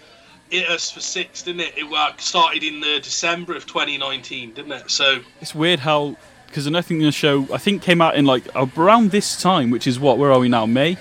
hit 0.50 0.70
us 0.70 0.90
for 0.90 1.02
six, 1.02 1.44
didn't 1.44 1.62
it? 1.62 1.74
It 1.78 2.20
started 2.20 2.64
in 2.64 2.80
the 2.80 3.00
December 3.00 3.56
of 3.56 3.66
2019, 3.66 4.54
didn't 4.54 4.72
it? 4.72 4.90
So 4.90 5.20
It's 5.42 5.54
weird 5.56 5.80
how 5.80 6.16
because 6.48 6.66
the 6.66 6.72
Nothingness 6.72 7.14
show 7.14 7.48
I 7.54 7.58
think 7.58 7.82
came 7.82 8.02
out 8.02 8.16
in 8.16 8.26
like 8.26 8.44
around 8.56 9.12
this 9.12 9.40
time, 9.40 9.70
which 9.72 9.88
is 9.88 10.00
what 10.00 10.18
where 10.18 10.32
are 10.32 10.40
we 10.40 10.48
now? 10.50 10.66
May. 10.66 10.98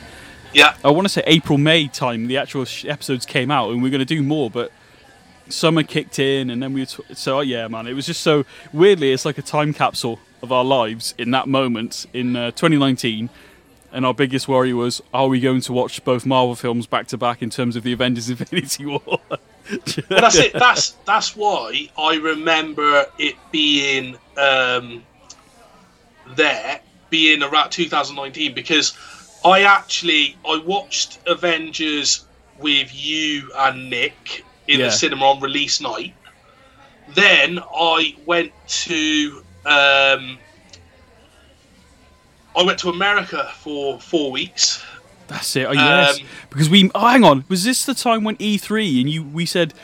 yeah, 0.53 0.77
I 0.85 0.91
want 0.91 1.05
to 1.07 1.09
say 1.09 1.23
April 1.27 1.59
May 1.59 1.89
time. 1.89 2.27
The 2.27 2.39
actual 2.39 2.67
episodes 2.87 3.25
came 3.25 3.51
out, 3.51 3.71
and 3.71 3.83
we 3.83 3.89
are 3.89 3.93
going 3.93 4.01
to 4.01 4.05
do 4.05 4.23
more, 4.23 4.51
but 4.51 4.73
summer 5.49 5.83
kicked 5.83 6.19
in, 6.19 6.51
and 6.51 6.63
then 6.63 6.73
we 6.73 6.81
were 6.81 6.87
t- 6.87 7.15
so 7.15 7.41
yeah, 7.41 7.69
man. 7.69 7.87
It 7.87 7.95
was 7.95 8.07
just 8.07 8.21
so 8.21 8.45
weirdly, 8.73 9.13
it's 9.13 9.25
like 9.25 9.39
a 9.39 9.43
time 9.43 9.73
capsule 9.73 10.21
of 10.43 10.53
our 10.53 10.65
lives 10.65 11.15
in 11.19 11.31
that 11.33 11.49
moment 11.49 12.07
in 12.13 12.37
uh, 12.37 12.51
2019. 12.53 13.31
And 13.93 14.05
our 14.05 14.13
biggest 14.13 14.49
worry 14.49 14.75
was, 14.75 15.01
are 15.13 15.29
we 15.29 15.39
going 15.39 15.61
to 15.63 15.73
watch 15.73 16.05
both 16.05 16.27
Marvel 16.27 16.57
films 16.57 16.85
back 16.85 17.07
to 17.09 17.17
back 17.17 17.43
in 17.43 17.51
terms 17.51 17.77
of 17.77 17.85
the 17.85 17.93
Avengers 17.93 18.29
Infinity 18.31 18.87
War? 18.87 19.21
That's 20.09 20.37
it. 20.37 20.53
That's 20.53 20.91
that's 21.07 21.37
why 21.37 21.89
I 21.97 22.17
remember 22.17 23.07
it 23.19 23.37
being 23.51 24.17
um, 24.37 25.03
there, 26.35 26.81
being 27.09 27.43
around 27.43 27.71
2019, 27.71 28.53
because 28.53 28.97
I 29.45 29.63
actually 29.63 30.37
I 30.47 30.59
watched 30.59 31.21
Avengers 31.27 32.27
with 32.59 32.91
you 32.93 33.51
and 33.57 33.91
Nick 33.91 34.45
in 34.69 34.81
Yeah. 34.81 34.87
the 34.87 34.93
cinema 34.93 35.25
on 35.27 35.41
release 35.41 35.81
night. 35.81 36.15
Then 37.15 37.59
I 37.75 38.15
went 38.27 38.53
to 38.85 39.43
um, 39.67 40.39
I 42.57 42.63
went 42.63 42.79
to 42.81 42.89
America 42.91 43.51
for 43.61 43.99
four 44.01 44.31
weeks. 44.31 44.83
That's 45.27 45.57
it. 45.57 45.67
Oh, 45.67 45.73
yes. 45.73 46.21
Um, 46.21 46.27
because 46.51 46.69
we. 46.71 46.91
Oh, 46.95 47.07
hang 47.07 47.25
on. 47.25 47.45
Was 47.49 47.65
this 47.65 47.85
the 47.85 47.95
time 47.95 48.25
when 48.25 48.37
E3 48.37 49.01
and 49.01 49.11
you 49.11 49.23
we 49.25 49.47
said 49.47 49.75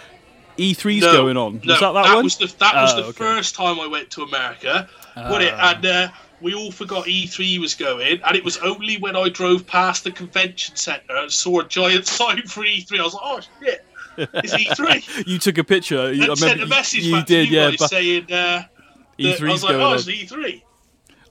E3's 0.58 1.00
No, 1.02 1.12
going 1.12 1.36
on? 1.36 1.54
Was 1.60 1.64
no, 1.66 1.74
that 1.80 1.92
that, 2.04 2.14
one? 2.14 2.24
was 2.24 2.36
the 2.36 2.46
that 2.58 2.74
was 2.74 2.92
Oh, 2.92 2.96
the 2.96 3.02
okay. 3.08 3.12
first 3.18 3.54
time 3.54 3.80
I 3.80 3.86
went 3.86 4.10
to 4.10 4.22
America. 4.22 4.88
What 5.14 5.42
it 5.42 5.52
Ah. 5.56 5.74
and 5.74 5.86
uh, 5.86 6.08
we 6.40 6.54
all 6.54 6.70
forgot 6.70 7.06
E3 7.06 7.58
was 7.58 7.74
going, 7.74 8.20
and 8.24 8.36
it 8.36 8.44
was 8.44 8.58
only 8.58 8.96
when 8.98 9.16
I 9.16 9.28
drove 9.28 9.66
past 9.66 10.04
the 10.04 10.10
convention 10.12 10.76
centre 10.76 11.16
and 11.16 11.30
saw 11.32 11.60
a 11.60 11.64
giant 11.68 12.06
sign 12.18 12.42
for 12.46 12.62
E3. 12.64 13.00
I 13.00 13.02
was 13.02 13.14
like, 13.14 13.22
oh 13.24 13.40
shit, 13.62 13.84
it's 14.34 14.54
E3. 14.54 15.26
you 15.26 15.38
took 15.38 15.58
a 15.58 15.64
picture. 15.64 16.12
You, 16.12 16.30
I 16.30 16.34
sent 16.34 16.40
remember 16.40 16.64
a 16.64 16.68
message 16.68 17.04
you 17.04 17.16
back 17.16 17.26
did, 17.26 17.48
to 17.48 17.54
you 17.54 17.60
yeah. 17.60 17.70
But 17.78 17.90
saying 17.90 18.24
uh, 18.24 18.26
that 18.28 18.70
I 19.18 19.22
E3's 19.22 19.40
was 19.40 19.62
like, 19.64 19.72
going 19.72 19.82
oh, 19.82 19.92
it's 19.94 20.04
E3. 20.04 20.62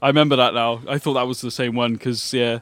I 0.01 0.07
remember 0.07 0.35
that 0.37 0.53
now. 0.53 0.81
I 0.87 0.97
thought 0.97 1.13
that 1.13 1.27
was 1.27 1.41
the 1.41 1.51
same 1.51 1.75
one 1.75 1.93
because 1.93 2.33
yeah, 2.33 2.59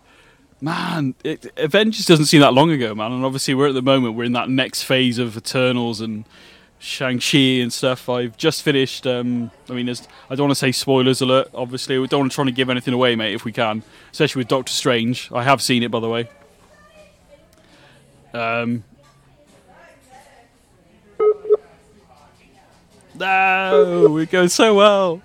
man, 0.62 1.16
it, 1.24 1.46
Avengers 1.58 2.06
doesn't 2.06 2.26
seem 2.26 2.42
that 2.42 2.54
long 2.54 2.72
ago, 2.72 2.96
man. 2.96 3.12
And 3.12 3.24
obviously 3.24 3.54
we're 3.54 3.68
at 3.68 3.74
the 3.74 3.82
moment 3.82 4.16
we're 4.16 4.24
in 4.24 4.34
that 4.34 4.50
next 4.50 4.84
phase 4.84 5.20
of 5.20 5.38
Eternals 5.38 6.02
and 6.02 6.26
Shang 6.80 7.20
Chi 7.20 7.38
and 7.38 7.72
stuff. 7.72 8.10
I've 8.10 8.38
just 8.38 8.64
finished. 8.64 9.08
Um, 9.08 9.52
I 9.70 9.74
mean, 9.74 9.90
I 9.90 10.36
don't 10.36 10.48
want 10.48 10.52
to 10.52 10.56
say 10.56 10.72
spoilers 10.72 11.22
alert. 11.22 11.50
Obviously, 11.54 11.98
we 11.98 12.08
don't 12.08 12.22
want 12.22 12.32
to 12.32 12.36
try 12.36 12.46
to 12.46 12.52
give 12.52 12.70
anything 12.70 12.94
away, 12.94 13.16
mate, 13.16 13.34
if 13.34 13.46
we 13.46 13.52
can. 13.52 13.84
Especially 14.12 14.42
with 14.42 14.48
Doctor 14.48 14.72
Strange. 14.72 15.30
I 15.32 15.44
have 15.44 15.62
seen 15.62 15.84
it, 15.84 15.92
by 15.92 16.00
the 16.00 16.10
way. 16.10 16.30
Um. 18.34 18.84
No, 23.20 24.08
we're 24.10 24.28
going 24.28 24.50
so 24.50 24.76
well. 24.76 25.22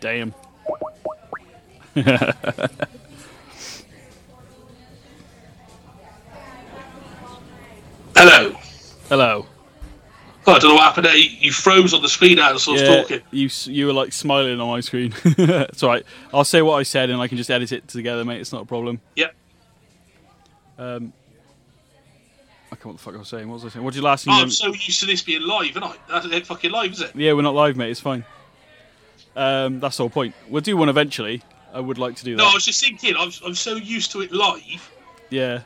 Damn. 0.00 0.34
Hello. 8.16 8.54
Hello. 9.08 9.46
I 10.54 10.58
don't 10.58 10.70
know 10.70 10.74
what 10.74 10.84
happened 10.84 11.06
there. 11.06 11.16
You, 11.16 11.30
you 11.38 11.52
froze 11.52 11.94
on 11.94 12.02
the 12.02 12.08
screen 12.08 12.38
as 12.38 12.68
I 12.68 12.72
was 12.72 12.82
talking. 12.82 13.20
you 13.30 13.48
you 13.64 13.86
were 13.86 13.92
like 13.92 14.12
smiling 14.12 14.60
on 14.60 14.68
my 14.68 14.80
screen. 14.80 15.14
it's 15.24 15.82
all 15.82 15.90
right. 15.90 16.04
I'll 16.32 16.44
say 16.44 16.62
what 16.62 16.74
I 16.76 16.82
said 16.82 17.10
and 17.10 17.20
I 17.20 17.28
can 17.28 17.36
just 17.36 17.50
edit 17.50 17.72
it 17.72 17.88
together, 17.88 18.24
mate. 18.24 18.40
It's 18.40 18.52
not 18.52 18.62
a 18.62 18.66
problem. 18.66 19.00
Yep. 19.16 19.34
Um, 20.78 21.12
I 22.72 22.76
can't 22.76 22.86
what 22.86 22.92
the 22.96 23.02
fuck 23.02 23.14
I 23.14 23.18
was 23.18 23.28
saying. 23.28 23.48
What 23.48 23.54
was 23.54 23.64
I 23.66 23.68
saying? 23.70 23.84
What 23.84 23.92
did 23.92 23.98
you 23.98 24.04
last? 24.04 24.26
Oh, 24.28 24.32
I'm 24.32 24.50
so 24.50 24.68
used 24.68 25.00
to 25.00 25.06
this 25.06 25.22
being 25.22 25.42
live, 25.42 25.74
and 25.76 25.84
I 25.84 25.94
that's 26.08 26.26
it 26.26 26.46
fucking 26.46 26.70
live, 26.70 26.92
is 26.92 27.00
it? 27.00 27.14
Yeah, 27.16 27.32
we're 27.32 27.42
not 27.42 27.54
live, 27.54 27.76
mate. 27.76 27.90
It's 27.90 28.00
fine. 28.00 28.24
Um, 29.36 29.80
that's 29.80 29.96
the 29.96 30.04
whole 30.04 30.10
point. 30.10 30.34
We'll 30.48 30.60
do 30.62 30.76
one 30.76 30.88
eventually. 30.88 31.42
I 31.72 31.80
would 31.80 31.98
like 31.98 32.16
to 32.16 32.24
do 32.24 32.36
that. 32.36 32.42
No, 32.42 32.48
I 32.50 32.54
was 32.54 32.64
just 32.64 32.82
thinking. 32.82 33.14
I'm, 33.16 33.30
I'm 33.44 33.54
so 33.54 33.74
used 33.74 34.12
to 34.12 34.22
it 34.22 34.32
live, 34.32 34.90
Yeah. 35.30 35.62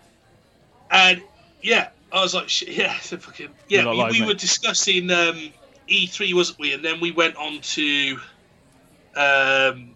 and 0.90 1.22
yeah, 1.62 1.88
I 2.14 2.22
was 2.22 2.32
like, 2.34 2.48
shit, 2.48 2.68
yeah, 2.68 2.94
fucking 2.98 3.50
yeah. 3.68 3.90
We, 3.90 4.20
we 4.20 4.26
were 4.26 4.34
discussing 4.34 5.10
um, 5.10 5.50
E3, 5.88 6.32
wasn't 6.34 6.60
we? 6.60 6.72
And 6.72 6.84
then 6.84 7.00
we 7.00 7.10
went 7.10 7.36
on 7.36 7.60
to 7.60 8.12
um, 9.16 9.90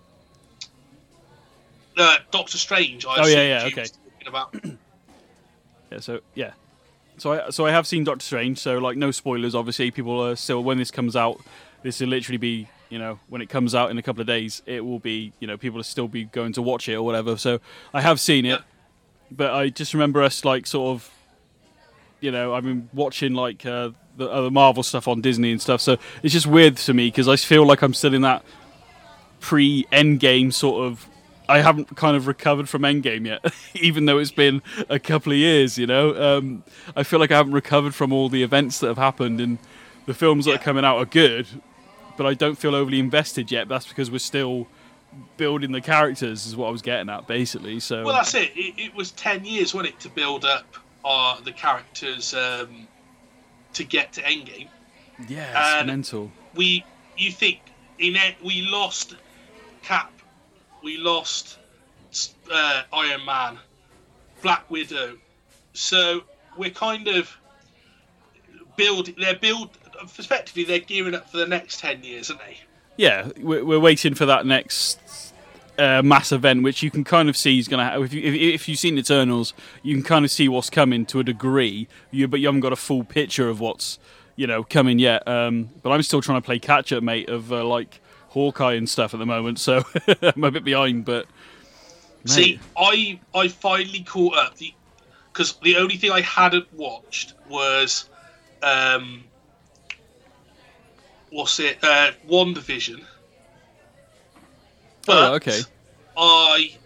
uh, 1.96 2.16
Doctor 2.32 2.58
Strange. 2.58 3.06
I 3.06 3.22
Oh, 3.22 3.26
yeah, 3.26 3.60
yeah, 3.60 3.66
okay. 3.66 3.86
about. 4.26 4.54
Yeah. 5.90 6.00
So 6.00 6.20
yeah. 6.34 6.50
So 7.16 7.32
I 7.32 7.48
so 7.48 7.64
I 7.64 7.70
have 7.70 7.86
seen 7.86 8.04
Doctor 8.04 8.22
Strange. 8.22 8.58
So 8.58 8.76
like 8.76 8.98
no 8.98 9.10
spoilers. 9.10 9.54
Obviously, 9.54 9.90
people 9.90 10.22
are 10.22 10.36
still 10.36 10.62
when 10.62 10.76
this 10.76 10.90
comes 10.90 11.16
out. 11.16 11.40
This 11.82 12.00
will 12.00 12.08
literally 12.08 12.36
be 12.36 12.68
you 12.90 12.98
know 12.98 13.18
when 13.30 13.40
it 13.40 13.48
comes 13.48 13.74
out 13.74 13.90
in 13.90 13.96
a 13.96 14.02
couple 14.02 14.20
of 14.20 14.26
days. 14.26 14.60
It 14.66 14.84
will 14.84 14.98
be 14.98 15.32
you 15.40 15.46
know 15.46 15.56
people 15.56 15.76
will 15.78 15.84
still 15.84 16.06
be 16.06 16.24
going 16.24 16.52
to 16.52 16.60
watch 16.60 16.90
it 16.90 16.94
or 16.94 17.02
whatever. 17.02 17.38
So 17.38 17.60
I 17.94 18.02
have 18.02 18.20
seen 18.20 18.44
it, 18.44 18.50
Yeah. 18.50 18.58
but 19.30 19.54
I 19.54 19.70
just 19.70 19.94
remember 19.94 20.22
us 20.22 20.44
like 20.44 20.66
sort 20.66 20.94
of 20.96 21.10
you 22.20 22.30
know 22.30 22.54
I've 22.54 22.64
been 22.64 22.88
watching 22.92 23.34
like 23.34 23.64
uh, 23.64 23.90
the 24.16 24.28
other 24.28 24.50
Marvel 24.50 24.82
stuff 24.82 25.08
on 25.08 25.20
Disney 25.20 25.50
and 25.52 25.60
stuff. 25.60 25.80
So 25.80 25.96
it's 26.22 26.32
just 26.32 26.46
weird 26.46 26.76
to 26.78 26.94
me 26.94 27.06
because 27.08 27.28
I 27.28 27.36
feel 27.36 27.66
like 27.66 27.82
I'm 27.82 27.94
still 27.94 28.14
in 28.14 28.22
that 28.22 28.44
pre 29.40 29.84
Endgame 29.92 30.52
sort 30.52 30.86
of. 30.86 31.08
I 31.50 31.62
haven't 31.62 31.96
kind 31.96 32.14
of 32.14 32.26
recovered 32.26 32.68
from 32.68 32.82
Endgame 32.82 33.24
yet, 33.24 33.54
even 33.74 34.04
though 34.04 34.18
it's 34.18 34.30
been 34.30 34.60
a 34.90 34.98
couple 34.98 35.32
of 35.32 35.38
years. 35.38 35.78
You 35.78 35.86
know, 35.86 36.36
um, 36.36 36.62
I 36.94 37.04
feel 37.04 37.18
like 37.20 37.30
I 37.30 37.38
haven't 37.38 37.54
recovered 37.54 37.94
from 37.94 38.12
all 38.12 38.28
the 38.28 38.42
events 38.42 38.80
that 38.80 38.88
have 38.88 38.98
happened, 38.98 39.40
and 39.40 39.58
the 40.04 40.14
films 40.14 40.44
that 40.44 40.56
are 40.56 40.62
coming 40.62 40.84
out 40.84 40.98
are 40.98 41.06
good, 41.06 41.46
but 42.18 42.26
I 42.26 42.34
don't 42.34 42.56
feel 42.56 42.74
overly 42.74 42.98
invested 42.98 43.50
yet. 43.50 43.68
That's 43.68 43.86
because 43.86 44.10
we're 44.10 44.18
still 44.18 44.66
building 45.38 45.72
the 45.72 45.80
characters, 45.80 46.44
is 46.44 46.54
what 46.54 46.68
I 46.68 46.70
was 46.70 46.82
getting 46.82 47.08
at, 47.08 47.26
basically. 47.26 47.80
So 47.80 48.04
Well, 48.04 48.14
that's 48.14 48.34
it. 48.34 48.50
It, 48.54 48.74
it 48.78 48.94
was 48.94 49.12
ten 49.12 49.46
years, 49.46 49.72
wasn't 49.72 49.94
it, 49.94 50.00
to 50.00 50.10
build 50.10 50.44
up 50.44 50.76
uh, 51.04 51.40
the 51.40 51.52
characters 51.52 52.34
um, 52.34 52.88
to 53.74 53.84
get 53.84 54.12
to 54.14 54.22
Endgame. 54.22 54.68
yeah, 55.28 55.82
mental. 55.86 56.30
We, 56.54 56.84
you 57.16 57.30
think, 57.30 57.60
in 57.98 58.16
it, 58.16 58.36
we 58.44 58.62
lost 58.62 59.16
Cap, 59.82 60.12
we 60.82 60.96
lost 60.96 61.58
uh, 62.50 62.82
Iron 62.92 63.24
Man, 63.24 63.58
Black 64.42 64.70
Widow. 64.70 65.18
So 65.72 66.22
we're 66.56 66.70
kind 66.70 67.08
of 67.08 67.36
build. 68.76 69.10
They're 69.16 69.36
build. 69.36 69.70
Effectively, 70.00 70.64
they're 70.64 70.78
gearing 70.78 71.14
up 71.14 71.28
for 71.28 71.38
the 71.38 71.46
next 71.46 71.80
ten 71.80 72.04
years, 72.04 72.30
aren't 72.30 72.42
they? 72.42 72.58
yeah, 72.98 73.30
we're, 73.40 73.64
we're 73.64 73.80
waiting 73.80 74.12
for 74.14 74.26
that 74.26 74.44
next 74.44 75.27
uh, 75.78 76.02
mass 76.02 76.32
event, 76.32 76.62
which 76.62 76.82
you 76.82 76.90
can 76.90 77.04
kind 77.04 77.28
of 77.28 77.36
see 77.36 77.58
is 77.58 77.68
going 77.68 77.78
to 77.78 77.84
happen. 77.84 78.02
If, 78.04 78.12
you, 78.12 78.22
if, 78.22 78.34
if 78.34 78.68
you've 78.68 78.78
seen 78.78 78.98
Eternals, 78.98 79.54
you 79.82 79.94
can 79.94 80.02
kind 80.02 80.24
of 80.24 80.30
see 80.30 80.48
what's 80.48 80.70
coming 80.70 81.06
to 81.06 81.20
a 81.20 81.24
degree, 81.24 81.88
you, 82.10 82.26
but 82.28 82.40
you 82.40 82.46
haven't 82.46 82.60
got 82.60 82.72
a 82.72 82.76
full 82.76 83.04
picture 83.04 83.48
of 83.48 83.60
what's 83.60 83.98
you 84.36 84.46
know 84.46 84.64
coming 84.64 84.98
yet. 84.98 85.26
Um, 85.26 85.70
but 85.82 85.90
I'm 85.90 86.02
still 86.02 86.20
trying 86.20 86.40
to 86.40 86.44
play 86.44 86.58
catch 86.58 86.92
up, 86.92 87.02
mate, 87.02 87.28
of 87.28 87.52
uh, 87.52 87.64
like 87.64 88.00
Hawkeye 88.30 88.74
and 88.74 88.88
stuff 88.88 89.14
at 89.14 89.20
the 89.20 89.26
moment, 89.26 89.58
so 89.58 89.82
I'm 90.22 90.44
a 90.44 90.50
bit 90.50 90.64
behind. 90.64 91.04
But 91.04 91.26
See, 92.24 92.60
I 92.76 93.20
I 93.34 93.48
finally 93.48 94.02
caught 94.02 94.36
up 94.36 94.56
the 94.56 94.74
because 95.32 95.54
the 95.62 95.76
only 95.76 95.96
thing 95.96 96.10
I 96.10 96.20
hadn't 96.20 96.72
watched 96.74 97.34
was 97.48 98.08
um 98.62 99.24
what's 101.30 101.60
it 101.60 101.78
uh 101.82 102.10
WandaVision. 102.28 103.04
Oh, 105.08 105.34
okay. 105.34 105.60
I 106.16 106.76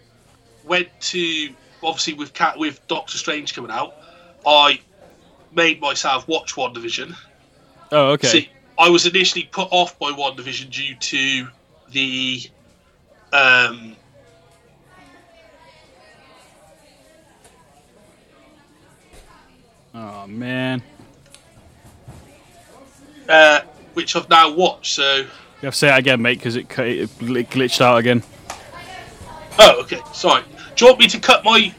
went 0.63 0.89
to 1.01 1.49
obviously 1.83 2.13
with 2.13 2.33
cat 2.33 2.57
with 2.57 2.85
Doctor 2.87 3.17
Strange 3.17 3.53
coming 3.53 3.71
out. 3.71 3.95
I 4.45 4.79
made 5.53 5.81
myself 5.81 6.27
watch 6.27 6.55
WandaVision. 6.55 7.15
oh 7.91 8.11
okay, 8.11 8.27
See, 8.27 8.49
I 8.77 8.89
was 8.89 9.05
initially 9.05 9.43
put 9.43 9.67
off 9.71 9.97
by 9.99 10.11
WandaVision 10.11 10.69
due 10.69 10.95
to 10.95 11.47
the 11.91 12.41
um, 13.31 13.95
oh 19.93 20.27
man, 20.27 20.81
uh, 23.27 23.61
which 23.93 24.15
I've 24.15 24.29
now 24.29 24.53
watched. 24.53 24.93
So, 24.93 25.25
you 25.63 25.67
have 25.67 25.75
to 25.75 25.79
say 25.79 25.87
that 25.87 25.99
again, 25.99 26.21
mate, 26.21 26.39
because 26.39 26.57
it, 26.57 26.65
it 26.79 27.09
glitched 27.19 27.79
out 27.79 27.97
again. 27.97 28.21
oh, 29.59 29.79
okay, 29.83 30.01
sorry. 30.11 30.43
Do 30.75 30.83
you 30.83 30.91
want 30.91 30.99
me 30.99 31.07
to 31.07 31.19
cut 31.21 31.45
my 31.45 31.73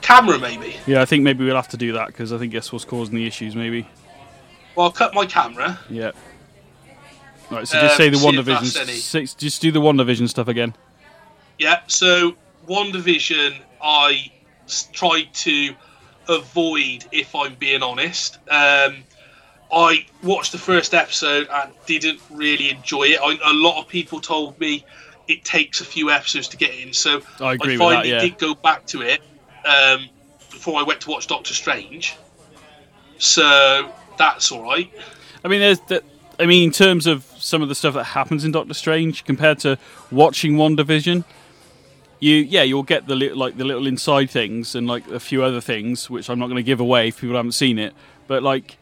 camera, 0.00 0.40
maybe? 0.40 0.74
Yeah, 0.88 1.02
I 1.02 1.04
think 1.04 1.22
maybe 1.22 1.44
we'll 1.44 1.54
have 1.54 1.68
to 1.68 1.76
do 1.76 1.92
that 1.92 2.08
because 2.08 2.32
I 2.32 2.38
think 2.38 2.52
that's 2.52 2.72
what's 2.72 2.84
causing 2.84 3.14
the 3.14 3.24
issues. 3.24 3.54
Maybe. 3.54 3.86
Well, 4.74 4.86
I'll 4.86 4.92
cut 4.92 5.14
my 5.14 5.24
camera. 5.24 5.78
Yeah. 5.88 6.10
Right, 7.48 7.68
so 7.68 7.80
just 7.80 7.92
Um, 7.92 7.96
say 7.96 8.08
the 8.08 8.16
see 8.16 8.26
WandaVision. 8.26 8.88
Six, 8.88 9.34
just 9.34 9.62
do 9.62 9.70
the 9.70 9.80
WandaVision 9.80 10.28
stuff 10.28 10.48
again. 10.48 10.74
Yeah. 11.60 11.78
So, 11.86 12.34
WandaVision, 12.68 13.54
I 13.80 14.32
tried 14.92 15.32
to 15.34 15.74
avoid, 16.28 17.04
if 17.12 17.36
I'm 17.36 17.54
being 17.54 17.84
honest. 17.84 18.38
Um, 18.50 19.04
I 19.72 20.06
watched 20.22 20.52
the 20.52 20.58
first 20.58 20.92
episode 20.92 21.48
and 21.50 21.72
didn't 21.86 22.20
really 22.30 22.70
enjoy 22.70 23.04
it. 23.04 23.20
I, 23.20 23.38
a 23.50 23.54
lot 23.54 23.80
of 23.80 23.88
people 23.88 24.20
told 24.20 24.58
me 24.60 24.84
it 25.28 25.44
takes 25.44 25.80
a 25.80 25.84
few 25.84 26.10
episodes 26.10 26.48
to 26.48 26.56
get 26.56 26.74
in, 26.74 26.92
so 26.92 27.22
I 27.40 27.54
agree 27.54 27.72
with 27.72 27.78
finally 27.78 28.10
that. 28.10 28.16
Yeah. 28.16 28.20
did 28.20 28.38
go 28.38 28.54
back 28.54 28.86
to 28.88 29.02
it 29.02 29.22
um, 29.64 30.08
before 30.50 30.78
I 30.78 30.82
went 30.82 31.00
to 31.02 31.10
watch 31.10 31.26
Doctor 31.26 31.54
Strange. 31.54 32.16
So 33.18 33.90
that's 34.18 34.52
all 34.52 34.62
right. 34.62 34.92
I 35.44 35.48
mean, 35.48 35.60
there's 35.60 35.80
that. 35.80 36.04
I 36.38 36.46
mean, 36.46 36.64
in 36.64 36.70
terms 36.72 37.06
of 37.06 37.24
some 37.38 37.62
of 37.62 37.68
the 37.68 37.74
stuff 37.74 37.94
that 37.94 38.04
happens 38.04 38.44
in 38.44 38.52
Doctor 38.52 38.74
Strange 38.74 39.24
compared 39.24 39.58
to 39.60 39.78
watching 40.10 40.54
WandaVision, 40.54 41.24
you 42.20 42.34
yeah 42.36 42.62
you'll 42.62 42.82
get 42.82 43.06
the 43.06 43.14
li- 43.14 43.32
like 43.32 43.56
the 43.56 43.64
little 43.64 43.86
inside 43.86 44.28
things 44.28 44.74
and 44.74 44.86
like 44.86 45.06
a 45.08 45.20
few 45.20 45.42
other 45.42 45.60
things 45.60 46.10
which 46.10 46.28
I'm 46.28 46.38
not 46.38 46.46
going 46.46 46.56
to 46.56 46.62
give 46.62 46.80
away 46.80 47.08
if 47.08 47.20
people 47.20 47.36
haven't 47.36 47.52
seen 47.52 47.78
it. 47.78 47.94
But 48.26 48.42
like 48.42 48.76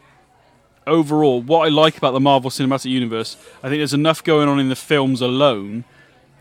overall, 0.86 1.40
what 1.42 1.66
I 1.66 1.68
like 1.68 1.96
about 1.96 2.12
the 2.12 2.20
Marvel 2.20 2.50
Cinematic 2.50 2.90
Universe, 2.90 3.36
I 3.62 3.68
think 3.68 3.80
there's 3.80 3.94
enough 3.94 4.22
going 4.24 4.48
on 4.48 4.58
in 4.58 4.68
the 4.68 4.76
films 4.76 5.20
alone 5.20 5.84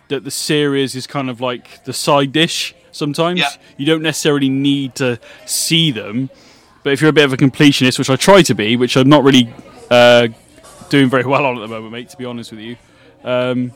that 0.07 0.23
the 0.23 0.31
series 0.31 0.95
is 0.95 1.05
kind 1.05 1.29
of 1.29 1.39
like 1.41 1.83
the 1.85 1.93
side 1.93 2.31
dish. 2.31 2.73
Sometimes 2.91 3.39
Yeah. 3.39 3.49
you 3.77 3.85
don't 3.85 4.01
necessarily 4.01 4.49
need 4.49 4.95
to 4.95 5.19
see 5.45 5.91
them, 5.91 6.29
but 6.83 6.93
if 6.93 7.01
you're 7.01 7.11
a 7.11 7.13
bit 7.13 7.25
of 7.25 7.33
a 7.33 7.37
completionist, 7.37 7.99
which 7.99 8.09
I 8.09 8.15
try 8.15 8.41
to 8.41 8.55
be, 8.55 8.75
which 8.75 8.95
I'm 8.97 9.09
not 9.09 9.23
really 9.23 9.53
uh, 9.91 10.27
doing 10.89 11.09
very 11.09 11.25
well 11.25 11.45
on 11.45 11.57
at 11.57 11.61
the 11.61 11.67
moment, 11.67 11.91
mate, 11.91 12.09
to 12.09 12.17
be 12.17 12.25
honest 12.25 12.51
with 12.51 12.61
you. 12.61 12.77
Um, 13.23 13.71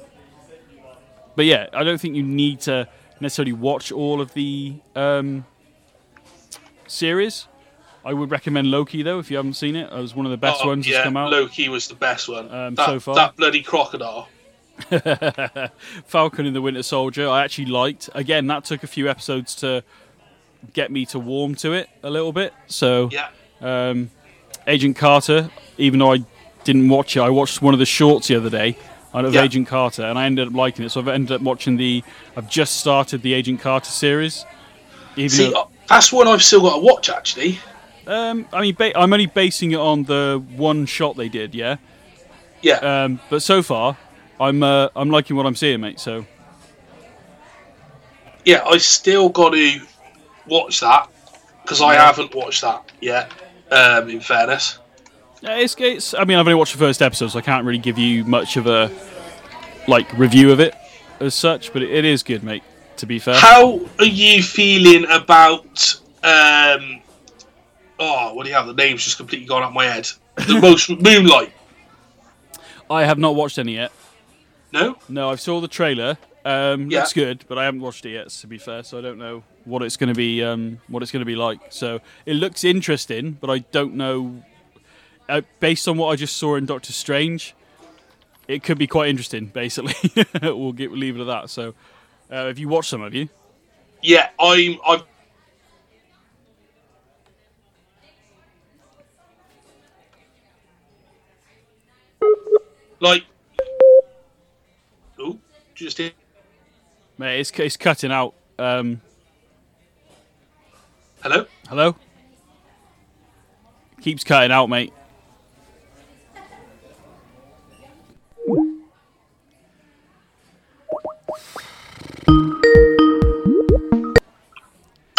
but 1.36 1.46
yeah, 1.46 1.68
I 1.74 1.84
don't 1.84 2.00
think 2.02 2.16
you 2.16 2.24
need 2.24 2.62
to 2.62 2.88
necessarily 3.20 3.54
watch 3.54 3.92
all 3.92 4.20
of 4.22 4.34
the 4.34 4.76
um, 4.96 5.46
series. 6.88 7.48
I 8.06 8.14
would 8.14 8.32
recommend 8.32 8.70
Loki 8.70 9.02
though 9.04 9.20
if 9.20 9.32
you 9.32 9.38
haven't 9.38 9.54
seen 9.54 9.76
it. 9.76 9.92
It 9.92 9.96
was 9.98 10.14
one 10.16 10.26
of 10.26 10.32
the 10.32 10.38
best 10.38 10.62
Oh, 10.64 10.68
ones 10.68 10.88
yeah, 10.88 10.96
that's 10.98 11.06
come 11.06 11.18
out. 11.18 11.32
Loki 11.32 11.70
was 11.70 11.88
the 11.88 11.96
best 11.96 12.28
one. 12.28 12.52
Um, 12.54 12.76
that, 12.76 12.86
so 12.86 13.00
far. 13.00 13.16
that 13.16 13.36
bloody 13.38 13.62
crocodile. 13.62 14.28
Falcon 16.06 16.46
and 16.46 16.56
the 16.56 16.62
Winter 16.62 16.84
Soldier, 16.84 17.30
I 17.30 17.44
actually 17.44 17.68
liked. 17.68 18.10
Again, 18.14 18.48
that 18.48 18.66
took 18.66 18.84
a 18.84 18.88
few 18.88 19.10
episodes 19.10 19.56
to 19.56 19.84
get 20.74 20.92
me 20.92 21.06
to 21.08 21.20
warm 21.20 21.56
to 21.56 21.74
it 21.74 21.90
a 22.04 22.10
little 22.10 22.32
bit. 22.34 22.54
So 22.68 23.10
Yeah. 23.12 23.30
um, 23.62 24.10
Agent 24.68 24.96
Carter, 24.98 25.50
even 25.78 26.00
though 26.00 26.14
I 26.14 26.24
didn't 26.64 26.90
watch 26.90 27.18
it, 27.18 27.22
I 27.22 27.30
watched 27.30 27.62
one 27.62 27.74
of 27.74 27.80
the 27.80 27.86
shorts 27.86 28.28
the 28.28 28.36
other 28.36 28.50
day 28.50 28.78
of 29.14 29.34
Yeah. 29.34 29.44
Agent 29.44 29.68
Carter, 29.68 30.04
and 30.04 30.18
I 30.18 30.26
ended 30.26 30.48
up 30.48 30.54
liking 30.54 30.86
it. 30.86 30.90
So 30.90 31.00
I've 31.02 31.08
ended 31.08 31.34
up 31.34 31.42
watching 31.42 31.78
the. 31.78 32.04
I've 32.36 32.50
just 32.50 32.78
started 32.78 33.22
the 33.22 33.34
Agent 33.34 33.62
Carter 33.62 33.92
series. 33.92 34.46
Even 35.16 35.30
See, 35.30 35.52
though, 35.52 35.62
uh, 35.62 35.68
that's 35.88 36.12
one 36.12 36.28
I've 36.28 36.42
still 36.42 36.62
got 36.62 36.76
to 36.76 36.82
watch 36.82 37.10
actually. 37.10 37.60
Um, 38.08 38.46
I 38.54 38.62
mean, 38.62 38.76
ba- 38.76 38.98
I'm 38.98 39.12
only 39.14 39.26
basing 39.28 39.72
it 39.72 39.80
on 39.80 40.04
the 40.04 40.44
one 40.56 40.86
shot 40.86 41.16
they 41.16 41.30
did, 41.30 41.54
yeah. 41.56 41.78
Yeah. 42.62 42.76
Um, 42.78 43.20
but 43.30 43.42
so 43.42 43.62
far, 43.62 43.98
I'm 44.40 44.64
uh, 44.64 44.90
I'm 44.96 45.10
liking 45.10 45.36
what 45.36 45.46
I'm 45.46 45.56
seeing, 45.56 45.82
mate. 45.82 46.00
So 46.00 46.26
yeah, 48.46 48.64
I 48.66 48.78
still 48.78 49.30
got 49.30 49.52
to 49.52 49.80
watch 50.48 50.80
that 50.82 51.08
because 51.62 51.82
I 51.82 51.94
Yeah. 51.94 52.06
haven't 52.06 52.36
watched 52.36 52.62
that 52.62 52.92
yet. 53.02 53.32
Um, 53.72 54.10
in 54.10 54.20
fairness, 54.20 54.78
Yeah, 55.42 55.56
it's, 55.58 55.76
it's. 55.80 56.14
I 56.14 56.26
mean, 56.26 56.38
I've 56.38 56.46
only 56.46 56.54
watched 56.56 56.74
the 56.74 56.80
first 56.80 57.02
episode, 57.02 57.30
so 57.30 57.40
I 57.40 57.42
can't 57.42 57.66
really 57.66 57.80
give 57.80 57.98
you 57.98 58.24
much 58.24 58.56
of 58.58 58.68
a 58.68 58.92
like 59.88 60.12
review 60.18 60.52
of 60.52 60.60
it 60.60 60.76
as 61.20 61.34
such. 61.34 61.74
But 61.74 61.82
it, 61.82 61.90
it 61.92 62.06
is 62.06 62.22
good, 62.24 62.44
mate. 62.44 62.64
To 62.98 63.06
be 63.08 63.18
fair, 63.20 63.36
how 63.40 63.80
are 64.00 64.06
you 64.06 64.44
feeling 64.44 65.06
about? 65.10 66.00
Um, 66.24 67.02
oh, 68.00 68.34
what 68.34 68.44
do 68.44 68.50
you 68.50 68.56
have? 68.56 68.68
The 68.68 68.74
name's 68.74 69.04
just 69.04 69.18
completely 69.18 69.48
gone 69.48 69.64
out 69.64 69.74
my 69.74 69.86
head. 69.86 70.08
The 70.36 70.60
most 70.60 70.90
Moon 71.02 71.26
Knight. 71.26 71.54
I 72.90 73.06
have 73.06 73.18
not 73.18 73.36
watched 73.36 73.58
any 73.58 73.76
yet. 73.76 73.92
No, 74.72 74.98
No, 75.08 75.30
I 75.30 75.36
saw 75.36 75.62
the 75.62 75.68
trailer. 75.68 76.18
Um, 76.46 76.90
Yeah. 76.90 77.00
Looks 77.00 77.14
good, 77.14 77.46
but 77.48 77.58
I 77.58 77.66
haven't 77.66 77.82
watched 77.82 78.06
it 78.06 78.12
yet. 78.12 78.30
To 78.30 78.48
be 78.48 78.58
fair, 78.58 78.84
so 78.84 78.98
I 78.98 79.02
don't 79.02 79.18
know 79.20 79.44
what 79.66 79.82
it's 79.84 79.98
going 79.98 80.10
to 80.10 80.16
be. 80.16 80.44
Um, 80.44 80.80
what 80.88 81.04
it's 81.04 81.12
going 81.12 81.22
to 81.22 81.26
be 81.26 81.36
like. 81.36 81.60
So 81.70 82.00
it 82.26 82.34
looks 82.36 82.64
interesting, 82.64 83.38
but 83.40 83.50
I 83.50 83.60
don't 83.60 83.96
know. 83.96 84.44
Uh, 85.30 85.42
based 85.60 85.88
on 85.88 85.98
what 85.98 86.08
I 86.10 86.16
just 86.16 86.36
saw 86.36 86.56
in 86.56 86.66
Doctor 86.66 86.92
Strange, 86.92 87.56
it 88.48 88.64
could 88.64 88.78
be 88.78 88.88
quite 88.88 89.10
interesting. 89.10 89.46
Basically, 89.46 89.94
we'll 90.42 90.74
get, 90.74 90.92
leave 90.92 91.18
it 91.18 91.22
at 91.22 91.28
that. 91.28 91.50
So, 91.50 91.76
uh, 92.30 92.48
have 92.48 92.58
you 92.60 92.68
watched 92.68 92.90
some? 92.90 93.02
Have 93.02 93.14
you? 93.14 93.30
yeah, 94.02 94.30
I'm. 94.40 94.78
I'm. 94.86 95.02
Like, 103.04 103.26
oh, 105.20 105.38
just 105.76 105.98
hit. 105.98 106.14
Mate, 107.18 107.42
it's, 107.42 107.52
it's 107.60 107.76
cutting 107.76 108.14
out. 108.14 108.34
Um, 108.58 109.02
Hello. 111.22 111.46
hello? 111.68 111.98
Keeps 114.00 114.24
cutting 114.24 114.54
out, 114.54 114.70
mate. 114.70 114.94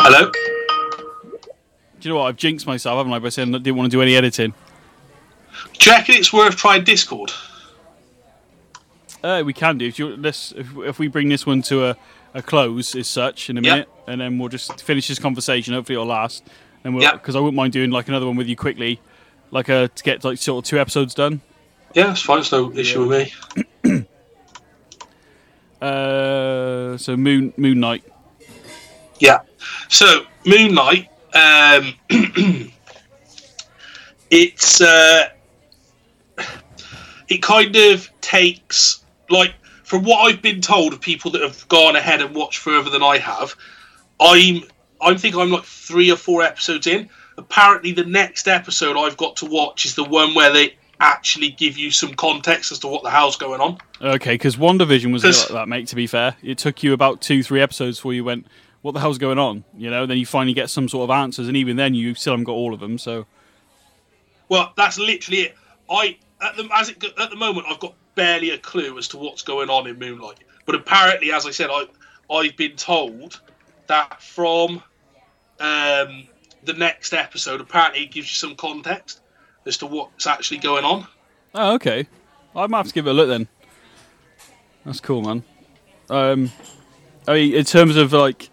Hello. 0.01 0.31
Do 0.31 0.39
you 2.01 2.09
know 2.09 2.17
what? 2.17 2.29
I've 2.29 2.37
jinxed 2.37 2.67
myself, 2.67 2.97
haven't 2.97 3.13
I, 3.13 3.19
by 3.19 3.29
saying 3.29 3.55
I 3.55 3.59
didn't 3.59 3.77
want 3.77 3.91
to 3.91 3.95
do 3.95 4.01
any 4.01 4.17
editing. 4.17 4.55
Do 5.79 5.91
you 5.91 5.97
reckon 5.97 6.15
it's 6.15 6.33
worth 6.33 6.57
trying 6.57 6.85
Discord? 6.85 7.31
Uh, 9.25 9.43
we 9.43 9.55
can 9.55 9.79
do. 9.79 9.87
If, 9.87 9.99
you, 9.99 10.17
let's, 10.17 10.53
if, 10.53 10.77
if 10.77 10.99
we 10.99 11.09
bring 11.09 11.31
this 11.31 11.47
one 11.47 11.63
to 11.63 11.87
a, 11.87 11.97
a 12.35 12.43
close, 12.43 12.95
as 12.95 13.09
such, 13.09 13.49
in 13.49 13.57
a 13.57 13.63
minute, 13.63 13.89
and 14.07 14.21
then 14.21 14.39
we'll 14.39 14.51
just 14.51 14.83
finish 14.83 15.09
this 15.09 15.19
conversation. 15.19 15.73
Hopefully, 15.73 15.95
it'll 15.95 16.07
last. 16.07 16.45
And 16.85 16.95
we'll 16.95 17.11
because 17.11 17.35
I 17.35 17.41
wouldn't 17.41 17.57
mind 17.57 17.73
doing 17.73 17.91
like 17.91 18.09
another 18.09 18.27
one 18.27 18.37
with 18.37 18.49
you 18.49 18.57
quickly, 18.57 19.01
like 19.51 19.71
uh, 19.71 19.89
to 19.89 20.03
get 20.03 20.25
like 20.25 20.37
sort 20.37 20.63
of 20.63 20.69
two 20.69 20.79
episodes 20.79 21.15
done. 21.15 21.41
Yeah, 21.95 22.11
it's 22.11 22.21
fine. 22.21 22.41
It's 22.41 22.53
no 22.53 22.71
issue 22.73 23.07
with 23.07 23.33
me. 23.85 24.07
Uh, 25.83 26.97
so 26.97 27.15
Moon 27.15 27.53
Moon 27.59 27.79
Knight. 27.79 28.05
Yeah. 29.19 29.41
So 29.91 30.25
Moon 30.47 30.75
Knight, 30.75 31.11
um, 31.35 31.93
it's 34.31 34.81
uh, 34.81 35.29
it 37.29 37.43
kind 37.43 37.77
of 37.77 38.09
takes 38.23 39.04
like 39.31 39.55
from 39.85 40.03
what 40.05 40.21
I've 40.27 40.41
been 40.43 40.61
told 40.61 40.93
of 40.93 41.01
people 41.01 41.31
that 41.33 41.43
have 41.43 41.67
gone 41.69 41.97
ahead 41.97 42.21
and 42.21 42.35
watched 42.35 42.59
further 42.59 42.91
than 42.91 43.03
I 43.03 43.19
have. 43.19 43.55
I'm 44.21 44.63
I 45.01 45.15
think 45.15 45.37
I'm 45.37 45.51
like 45.51 45.65
three 45.65 46.11
or 46.11 46.17
four 46.17 46.43
episodes 46.43 46.87
in. 46.87 47.11
Apparently, 47.37 47.93
the 47.93 48.05
next 48.05 48.47
episode 48.49 48.97
I've 48.97 49.17
got 49.17 49.37
to 49.37 49.47
watch 49.47 49.85
is 49.85 49.95
the 49.97 50.05
one 50.05 50.35
where 50.35 50.53
they 50.53 50.77
actually 51.01 51.51
give 51.51 51.77
you 51.77 51.91
some 51.91 52.15
context 52.15 52.71
as 52.73 52.79
to 52.79 52.87
what 52.87 53.03
the 53.03 53.11
hell's 53.11 53.37
going 53.37 53.61
on. 53.61 53.77
Okay, 54.01 54.35
because 54.35 54.57
WandaVision 54.57 55.13
was 55.13 55.25
a 55.25 55.27
bit 55.29 55.35
'Cause- 55.35 55.51
like 55.51 55.61
that, 55.63 55.69
mate. 55.69 55.89
To 55.89 55.97
be 55.97 56.07
fair, 56.07 56.37
it 56.43 56.57
took 56.59 56.83
you 56.83 56.93
about 56.93 57.21
two, 57.21 57.43
three 57.43 57.61
episodes 57.61 57.99
before 57.99 58.15
you 58.15 58.23
went, 58.25 58.47
"What 58.83 58.93
the 58.93 59.01
hell's 59.01 59.19
going 59.19 59.39
on?" 59.39 59.65
You 59.77 59.91
know. 59.91 60.07
Then 60.07 60.17
you 60.17 60.25
finally 60.27 60.55
get 60.55 60.71
some 60.71 60.89
sort 60.89 61.11
of 61.11 61.15
answers, 61.15 61.49
and 61.49 61.57
even 61.57 61.77
then, 61.77 61.95
you 61.95 62.15
still 62.15 62.33
haven't 62.35 62.45
got 62.45 62.53
all 62.53 62.73
of 62.73 62.81
them. 62.81 62.97
So, 62.99 63.27
Well, 64.49 64.73
that's 64.77 64.99
literally 64.99 65.41
it. 65.41 65.57
I 65.91 66.17
at 66.41 66.57
the 66.57 66.69
as 66.73 66.89
it 66.91 67.03
at 67.19 67.31
the 67.31 67.37
moment 67.37 67.67
I've 67.69 67.81
got 67.81 67.95
barely 68.15 68.51
a 68.51 68.59
clue 68.59 68.97
as 68.99 69.09
to 69.09 69.19
what's 69.19 69.43
going 69.43 69.71
on 69.71 69.87
in 69.87 69.99
Moon 69.99 70.19
Knight. 70.19 70.39
But 70.67 70.75
apparently, 70.75 71.33
as 71.33 71.47
I 71.47 71.51
said, 71.51 71.71
I 71.71 71.87
I've 72.31 72.57
been 72.57 72.77
told 72.77 73.41
that 73.87 74.23
from 74.23 74.83
um, 75.61 76.27
the 76.65 76.73
next 76.77 77.13
episode, 77.13 77.61
apparently 77.61 78.05
it 78.05 78.11
gives 78.11 78.29
you 78.29 78.49
some 78.49 78.57
context 78.57 79.21
as 79.67 79.79
to 79.79 79.87
what's 79.87 80.27
actually 80.27 80.59
going 80.59 80.85
on. 80.85 81.07
oh, 81.55 81.75
okay, 81.75 82.07
I 82.55 82.67
might 82.67 82.79
have 82.79 82.89
to 82.89 82.95
give 82.95 83.07
it 83.07 83.11
a 83.11 83.13
look 83.13 83.29
then. 83.29 83.49
That's 84.85 85.01
cool, 85.01 85.23
man. 85.23 85.45
Um, 86.11 86.51
I 87.27 87.35
mean, 87.35 87.55
in 87.55 87.65
terms 87.65 87.97
of 87.97 88.13
like, 88.13 88.51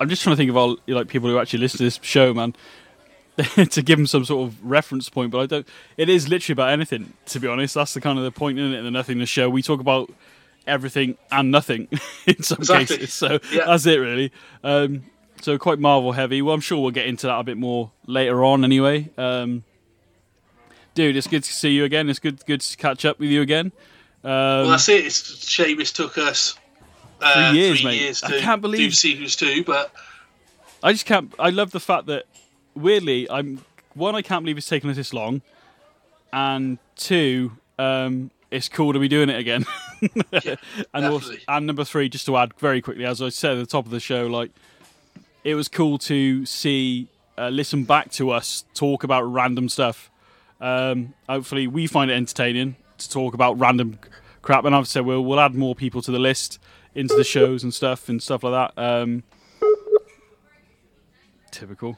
I'm 0.00 0.08
just 0.08 0.22
trying 0.22 0.34
to 0.34 0.36
think 0.36 0.50
of 0.50 0.56
all 0.56 0.78
like 0.86 1.08
people 1.08 1.28
who 1.28 1.38
actually 1.38 1.60
listen 1.60 1.78
to 1.78 1.84
this 1.84 1.98
show, 2.02 2.32
man. 2.32 2.54
to 3.70 3.82
give 3.82 3.98
them 3.98 4.06
some 4.06 4.24
sort 4.24 4.48
of 4.48 4.62
reference 4.64 5.08
point, 5.08 5.30
but 5.30 5.38
I 5.40 5.46
don't. 5.46 5.66
It 5.96 6.08
is 6.08 6.28
literally 6.28 6.52
about 6.54 6.70
anything, 6.70 7.14
to 7.26 7.40
be 7.40 7.48
honest. 7.48 7.74
That's 7.74 7.94
the 7.94 8.00
kind 8.00 8.18
of 8.18 8.24
the 8.24 8.30
point 8.32 8.58
in 8.58 8.72
it. 8.74 8.78
In 8.78 8.84
the 8.84 8.90
nothingness 8.90 9.28
show, 9.28 9.48
we 9.48 9.62
talk 9.62 9.80
about 9.80 10.10
everything 10.66 11.16
and 11.30 11.50
nothing 11.50 11.88
in 12.26 12.42
some 12.42 12.58
Exactly. 12.58 12.96
cases. 12.98 13.14
So 13.14 13.38
Yeah. 13.50 13.64
that's 13.66 13.86
it, 13.86 13.96
really. 13.96 14.32
Um, 14.62 15.04
so 15.40 15.56
quite 15.58 15.78
Marvel 15.78 16.12
heavy. 16.12 16.42
Well, 16.42 16.54
I'm 16.54 16.60
sure 16.60 16.80
we'll 16.80 16.90
get 16.92 17.06
into 17.06 17.26
that 17.26 17.38
a 17.38 17.42
bit 17.42 17.56
more 17.56 17.90
later 18.06 18.44
on, 18.44 18.64
anyway. 18.64 19.10
Um, 19.18 19.64
dude, 20.94 21.16
it's 21.16 21.26
good 21.26 21.42
to 21.44 21.52
see 21.52 21.70
you 21.70 21.84
again. 21.84 22.08
It's 22.10 22.18
good, 22.18 22.44
good 22.46 22.60
to 22.60 22.76
catch 22.76 23.04
up 23.04 23.18
with 23.18 23.30
you 23.30 23.40
again. 23.42 23.72
Um, 24.22 24.30
Well, 24.30 24.68
that's 24.70 24.88
it. 24.88 25.04
It's 25.06 25.48
shame 25.48 25.78
Seamus 25.78 25.92
took 25.92 26.16
us 26.18 26.54
uh, 27.20 27.50
Three 27.50 27.58
years, 27.60 27.80
three 27.80 27.90
mate. 27.90 28.00
years 28.00 28.22
I 28.22 28.40
can't 28.40 28.60
believe- 28.62 28.78
do 28.78 28.90
sequels 28.92 29.36
two, 29.36 29.64
but 29.64 29.92
I 30.82 30.92
just 30.92 31.06
can't. 31.06 31.32
I 31.38 31.50
love 31.50 31.70
the 31.72 31.80
fact 31.80 32.06
that 32.06 32.26
weirdly, 32.74 33.30
I'm 33.30 33.64
one. 33.94 34.14
I 34.14 34.22
can't 34.22 34.44
believe 34.44 34.58
it's 34.58 34.68
taken 34.68 34.90
us 34.90 34.96
this 34.96 35.12
long, 35.12 35.42
and 36.32 36.78
two, 36.96 37.52
um, 37.78 38.30
it's 38.50 38.68
cool 38.68 38.92
to 38.92 38.98
be 38.98 39.08
doing 39.08 39.28
it 39.28 39.38
again. 39.38 39.64
and 40.94 41.06
also, 41.06 41.34
and 41.48 41.66
number 41.66 41.84
three, 41.84 42.08
just 42.08 42.26
to 42.26 42.36
add 42.36 42.54
very 42.58 42.80
quickly, 42.80 43.04
as 43.04 43.22
I 43.22 43.28
said 43.28 43.52
at 43.52 43.60
the 43.60 43.66
top 43.66 43.84
of 43.84 43.90
the 43.90 44.00
show, 44.00 44.26
like 44.26 44.50
it 45.44 45.54
was 45.54 45.68
cool 45.68 45.98
to 45.98 46.46
see, 46.46 47.08
uh, 47.38 47.48
listen 47.48 47.84
back 47.84 48.10
to 48.12 48.30
us 48.30 48.64
talk 48.74 49.04
about 49.04 49.22
random 49.22 49.68
stuff. 49.68 50.10
Um, 50.60 51.14
hopefully, 51.28 51.66
we 51.66 51.86
find 51.86 52.10
it 52.10 52.14
entertaining 52.14 52.76
to 52.98 53.10
talk 53.10 53.34
about 53.34 53.58
random 53.58 53.98
crap. 54.42 54.64
And 54.64 54.74
I've 54.74 54.88
said 54.88 55.04
we'll 55.04 55.24
we'll 55.24 55.40
add 55.40 55.54
more 55.54 55.74
people 55.74 56.02
to 56.02 56.10
the 56.10 56.18
list 56.18 56.58
into 56.94 57.14
the 57.14 57.24
shows 57.24 57.62
and 57.62 57.72
stuff 57.72 58.08
and 58.08 58.22
stuff 58.22 58.44
like 58.44 58.74
that. 58.74 58.82
Um, 58.82 59.22
typical. 61.50 61.96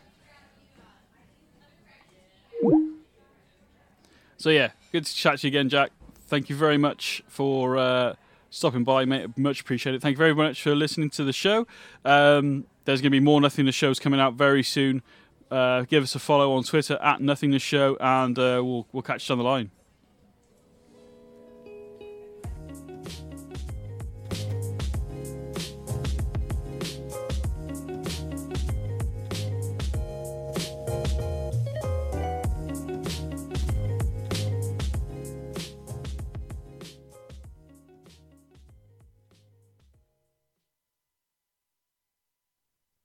So 4.45 4.51
yeah, 4.51 4.73
good 4.93 5.07
to 5.07 5.15
chat 5.15 5.39
to 5.39 5.47
you 5.47 5.53
again, 5.53 5.71
Jack. 5.71 5.91
Thank 6.27 6.51
you 6.51 6.55
very 6.55 6.77
much 6.77 7.23
for 7.29 7.79
uh, 7.79 8.15
stopping 8.51 8.85
by, 8.85 9.07
mate. 9.07 9.39
Much 9.39 9.63
appreciated. 9.63 10.03
Thank 10.03 10.17
you 10.17 10.19
very 10.19 10.35
much 10.35 10.61
for 10.61 10.75
listening 10.75 11.09
to 11.13 11.25
the 11.25 11.33
show. 11.33 11.67
Um, 12.05 12.67
there's 12.85 13.01
going 13.01 13.11
to 13.11 13.19
be 13.19 13.21
more 13.21 13.41
Nothingness 13.41 13.75
shows 13.75 13.99
coming 13.99 14.21
out 14.21 14.35
very 14.35 14.63
soon. 14.63 15.03
Uh, 15.51 15.85
give 15.85 16.03
us 16.03 16.15
a 16.15 16.19
follow 16.19 16.53
on 16.53 16.63
Twitter 16.63 16.99
at 17.03 17.23
Nothingness 17.23 17.63
Show, 17.63 17.97
and 17.99 18.39
uh, 18.39 18.61
we'll 18.63 18.87
we'll 18.93 19.03
catch 19.03 19.27
you 19.31 19.33
on 19.33 19.39
the 19.39 19.45
line. 19.45 19.71